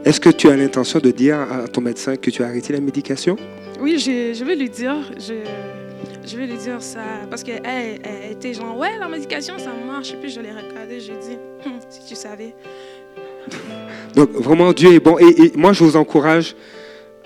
[0.03, 2.81] Est-ce que tu as l'intention de dire à ton médecin que tu as arrêté la
[2.81, 3.35] médication?
[3.79, 4.95] Oui, je, vais lui dire.
[5.17, 6.99] Je, vais lui dire ça.
[7.29, 10.13] Parce qu'elle elle était genre, ouais, la médication, ça marche.
[10.13, 12.55] Et puis je l'ai regardé, j'ai dit, hum, si tu savais.
[14.15, 15.17] Donc vraiment, Dieu est bon.
[15.19, 16.55] Et, moi, je vous encourage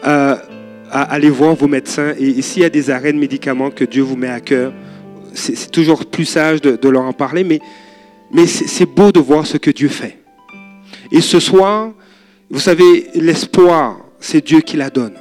[0.02, 0.42] à,
[0.92, 2.14] aller voir vos médecins.
[2.20, 4.74] Et, s'il y a des arrêts de médicaments que Dieu vous met à cœur,
[5.34, 7.44] c'est toujours plus sage de, de leur en parler.
[7.44, 7.60] Mais
[8.36, 10.18] mais c'est beau de voir ce que Dieu fait.
[11.10, 11.94] Et ce soir,
[12.50, 15.14] vous savez, l'espoir, c'est Dieu qui la donne.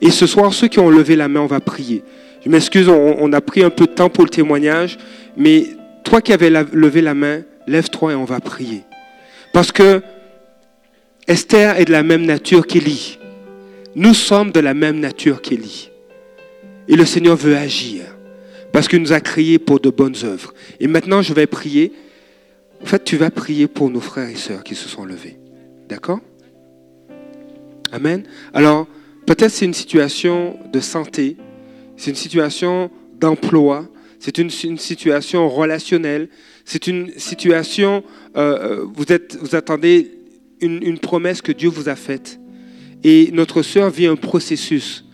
[0.00, 2.04] Et ce soir, ceux qui ont levé la main, on va prier.
[2.44, 4.98] Je m'excuse, on, a pris un peu de temps pour le témoignage,
[5.36, 5.66] mais
[6.04, 8.82] toi qui avais levé la main, lève-toi et on va prier.
[9.52, 10.00] Parce que
[11.26, 13.18] Esther est de la même nature qu'Élie.
[13.96, 15.90] Nous sommes de la même nature qu'Élie.
[16.86, 18.02] Et le Seigneur veut agir
[18.70, 20.54] parce qu'il nous a créés pour de bonnes œuvres.
[20.78, 21.92] Et maintenant, je vais prier.
[22.82, 25.38] En fait, tu vas prier pour nos frères et sœurs qui se sont levés.
[25.88, 26.20] D'accord?
[27.92, 28.24] Amen.
[28.52, 28.86] Alors,
[29.26, 31.36] peut-être c'est une situation de santé,
[31.96, 36.28] c'est une situation d'emploi, c'est une, situation relationnelle,
[36.64, 38.04] c'est une situation,
[38.36, 40.12] euh, euh, vous, êtes, vous attendez
[40.60, 42.38] une, une promesse que Dieu vous a faite.
[43.04, 45.04] Et notre sœur vit un processus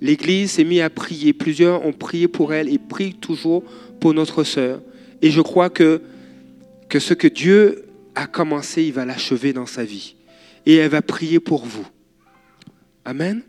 [0.00, 1.32] L'Église s'est mise à prier.
[1.32, 3.62] Plusieurs ont prié pour elle et prient toujours
[4.00, 4.80] pour notre sœur.
[5.20, 6.00] Et je crois que,
[6.90, 10.16] que ce que Dieu a commencé, il va l'achever dans sa vie.
[10.66, 11.86] Et elle va prier pour vous.
[13.04, 13.42] Amen.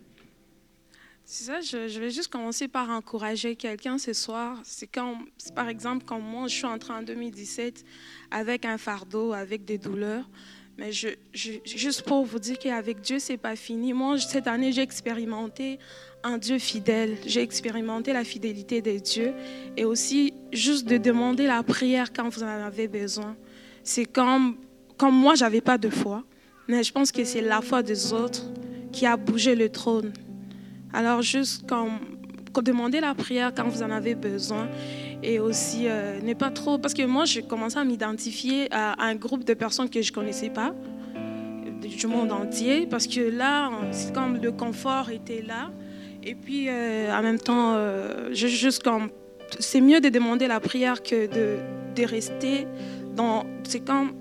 [1.25, 4.59] C'est ça, je, vais juste commencer par encourager quelqu'un ce soir.
[4.63, 4.89] C'est
[5.55, 7.83] par exemple, quand moi, je suis entrée en 2017
[8.29, 10.29] avec un fardeau, avec des douleurs.
[10.77, 13.93] Mais je, juste pour vous dire qu'avec Dieu, c'est pas fini.
[13.93, 15.79] Moi, cette année, j'ai expérimenté
[16.23, 17.17] un Dieu fidèle.
[17.25, 19.33] J'ai expérimenté la fidélité de Dieu
[19.77, 23.35] et aussi juste de demander la prière quand vous en avez besoin.
[23.83, 24.57] C'est comme,
[24.97, 26.23] comme moi, j'avais pas de foi,
[26.67, 28.43] mais je pense que c'est la foi des autres
[28.91, 30.13] qui a bougé le trône.
[30.93, 31.99] Alors juste comme,
[32.61, 34.67] demander la prière quand vous en avez besoin
[35.23, 39.15] et aussi euh, ne pas trop, parce que moi, j'ai commencé à m'identifier à un
[39.15, 40.73] groupe de personnes que je connaissais pas
[42.01, 45.71] du monde entier, parce que là, c'est comme le confort était là.
[46.23, 48.33] Et puis, euh, en même temps, euh,
[49.59, 51.57] c'est mieux de demander la prière que de,
[51.95, 52.67] de rester
[53.15, 54.13] dans, c'est comme,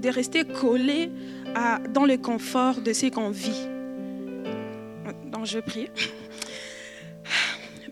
[0.00, 1.10] de rester collé
[1.54, 3.66] à, dans le confort de ce qu'on vit.
[5.30, 5.88] Donc, je prie.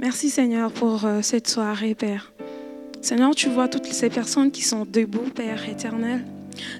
[0.00, 2.32] Merci Seigneur pour euh, cette soirée, Père.
[3.00, 6.24] Seigneur, tu vois toutes ces personnes qui sont debout, Père éternel.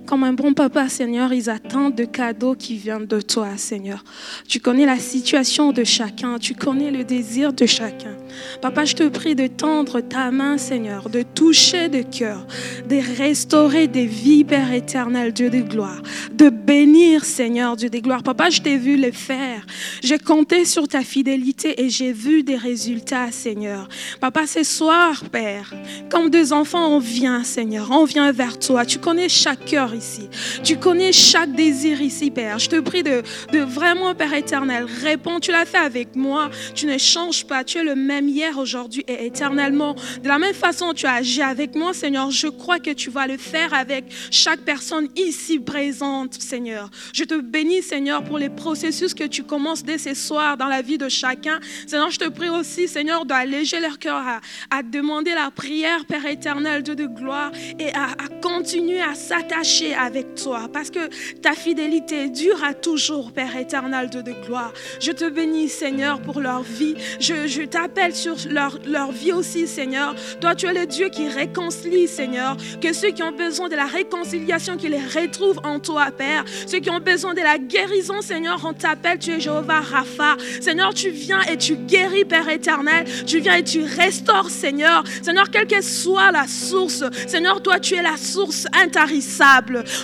[0.07, 4.05] Comme un bon papa, Seigneur, ils attendent de cadeaux qui viennent de toi, Seigneur.
[4.47, 8.17] Tu connais la situation de chacun, tu connais le désir de chacun.
[8.61, 12.47] Papa, je te prie de tendre ta main, Seigneur, de toucher de cœur,
[12.89, 16.03] de restaurer des vies, Père éternel, Dieu de gloire,
[16.33, 18.23] de bénir, Seigneur, Dieu de gloire.
[18.23, 19.67] Papa, je t'ai vu le faire.
[20.03, 23.89] J'ai compté sur ta fidélité et j'ai vu des résultats, Seigneur.
[24.21, 25.75] Papa, ce soir, Père,
[26.11, 28.85] comme deux enfants, on vient, Seigneur, on vient vers toi.
[28.85, 30.29] Tu connais chaque cœur ici.
[30.65, 32.59] Tu connais chaque désir ici, Père.
[32.59, 35.41] Je te prie de, de vraiment, Père éternel, réponds.
[35.41, 36.51] Tu l'as fait avec moi.
[36.75, 37.65] Tu ne changes pas.
[37.65, 39.95] Tu es le même hier, aujourd'hui et éternellement.
[40.23, 42.31] De la même façon, tu as agi avec moi, Seigneur.
[42.31, 46.89] Je crois que tu vas le faire avec chaque personne ici présente, Seigneur.
[47.13, 50.81] Je te bénis, Seigneur, pour les processus que tu commences dès ce soir dans la
[50.81, 51.61] vie de chacun.
[51.87, 54.41] Seigneur, je te prie aussi, Seigneur, d'alléger leur cœur à,
[54.71, 59.58] à, demander la prière, Père éternel, Dieu de gloire, et à, à continuer à s'attacher
[59.99, 60.69] avec toi.
[60.73, 61.09] Parce que
[61.41, 64.73] ta fidélité dure toujours, Père éternel, Dieu de gloire.
[65.01, 66.95] Je te bénis, Seigneur, pour leur vie.
[67.19, 70.15] Je, je t'appelle sur leur, leur vie aussi, Seigneur.
[70.41, 72.57] Toi, tu es le Dieu qui réconcilie, Seigneur.
[72.81, 76.45] Que ceux qui ont besoin de la réconciliation, qu'ils les retrouvent en toi, Père.
[76.67, 80.37] Ceux qui ont besoin de la guérison, Seigneur, on t'appelle, tu es Jéhovah Rapha.
[80.61, 83.07] Seigneur, tu viens et tu guéris, Père éternel.
[83.27, 85.03] Tu viens et tu restaures, Seigneur.
[85.23, 89.48] Seigneur, quelle que soit la source, Seigneur, toi, tu es la source intarissable.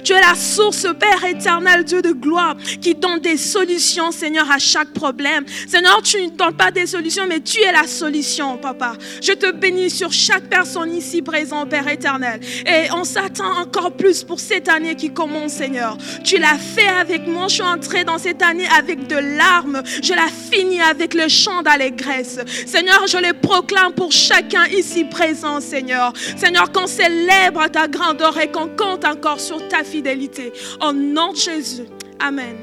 [0.02, 4.58] Tu es la source, Père éternel, Dieu de gloire, qui donne des solutions, Seigneur, à
[4.58, 5.44] chaque problème.
[5.66, 8.94] Seigneur, tu ne donnes pas des solutions, mais tu es la solution, Papa.
[9.22, 12.40] Je te bénis sur chaque personne ici présente, Père éternel.
[12.66, 15.96] Et on s'attend encore plus pour cette année qui commence, Seigneur.
[16.24, 17.48] Tu l'as fait avec moi.
[17.48, 19.82] Je suis entrée dans cette année avec de larmes.
[20.02, 22.38] Je la finis avec le chant d'allégresse.
[22.66, 26.12] Seigneur, je les proclame pour chacun ici présent, Seigneur.
[26.36, 30.52] Seigneur, qu'on célèbre ta grandeur et qu'on compte encore sur ta fidélité.
[30.86, 31.84] Au nom de Jésus.
[32.18, 32.56] Amen.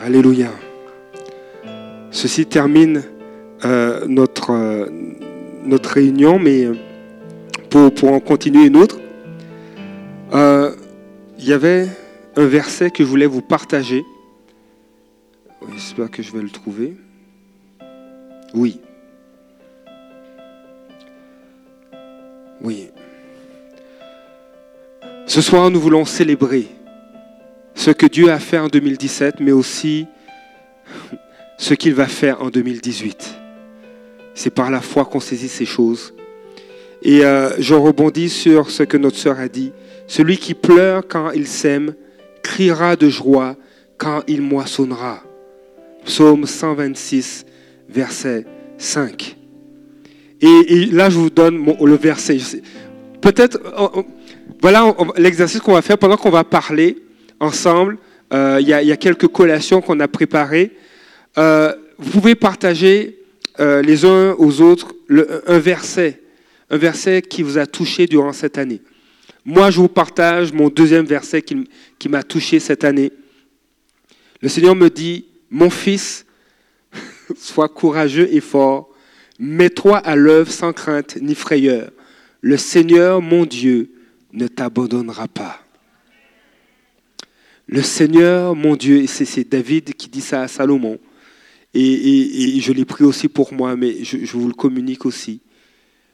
[0.00, 0.50] Alléluia.
[2.10, 3.02] Ceci termine
[3.64, 4.86] euh, notre, euh,
[5.64, 6.68] notre réunion, mais
[7.70, 8.98] pour, pour, en continuer une autre,
[10.32, 10.74] euh,
[11.38, 11.86] il y avait
[12.36, 14.04] un verset que je voulais vous partager.
[15.72, 16.96] J'espère que je vais le trouver.
[18.54, 18.80] Oui.
[22.60, 22.90] Oui.
[25.26, 26.68] Ce soir, nous voulons célébrer
[27.74, 30.06] ce que Dieu a fait en 2017, mais aussi
[31.58, 33.34] ce qu'il va faire en 2018.
[34.34, 36.14] C'est par la foi qu'on saisit ces choses.
[37.02, 39.72] Et euh, je rebondis sur ce que notre sœur a dit.
[40.06, 41.94] Celui qui pleure quand il sème,
[42.42, 43.56] criera de joie
[43.96, 45.22] quand il moissonnera.
[46.04, 47.44] Psaume 126,
[47.88, 48.46] verset
[48.78, 49.36] 5.
[50.40, 52.38] Et, là, je vous donne le verset.
[53.20, 53.58] Peut-être,
[54.60, 56.98] voilà l'exercice qu'on va faire pendant qu'on va parler
[57.40, 57.98] ensemble.
[58.32, 60.72] Euh, il y, a quelques collations qu'on a préparées.
[61.38, 63.18] Euh, vous pouvez partager
[63.58, 66.20] euh, les uns aux autres le, un verset,
[66.70, 68.82] un verset qui vous a touché durant cette année.
[69.44, 71.68] Moi, je vous partage mon deuxième verset qui,
[71.98, 73.10] qui m'a touché cette année.
[74.42, 76.26] Le Seigneur me dit, mon fils,
[77.36, 78.88] sois courageux et fort,
[79.38, 81.90] mets-toi à l'œuvre sans crainte ni frayeur.
[82.40, 83.90] Le Seigneur, mon Dieu,
[84.32, 85.60] ne t'abandonnera pas.
[87.66, 90.98] Le Seigneur, mon Dieu, c'est David qui dit ça à Salomon,
[91.74, 95.40] et, je l'ai pris aussi pour moi, mais je, je, vous le communique aussi.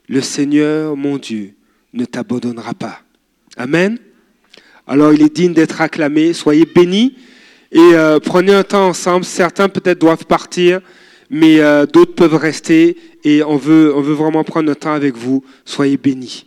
[0.07, 1.53] Le Seigneur, mon Dieu,
[1.93, 3.01] ne t'abandonnera pas.
[3.57, 3.97] Amen.
[4.87, 6.33] Alors il est digne d'être acclamé.
[6.33, 7.15] Soyez bénis
[7.71, 9.25] et euh, prenez un temps ensemble.
[9.25, 10.81] Certains peut-être doivent partir,
[11.29, 15.15] mais euh, d'autres peuvent rester et on veut, on veut vraiment prendre un temps avec
[15.15, 15.43] vous.
[15.65, 16.45] Soyez bénis.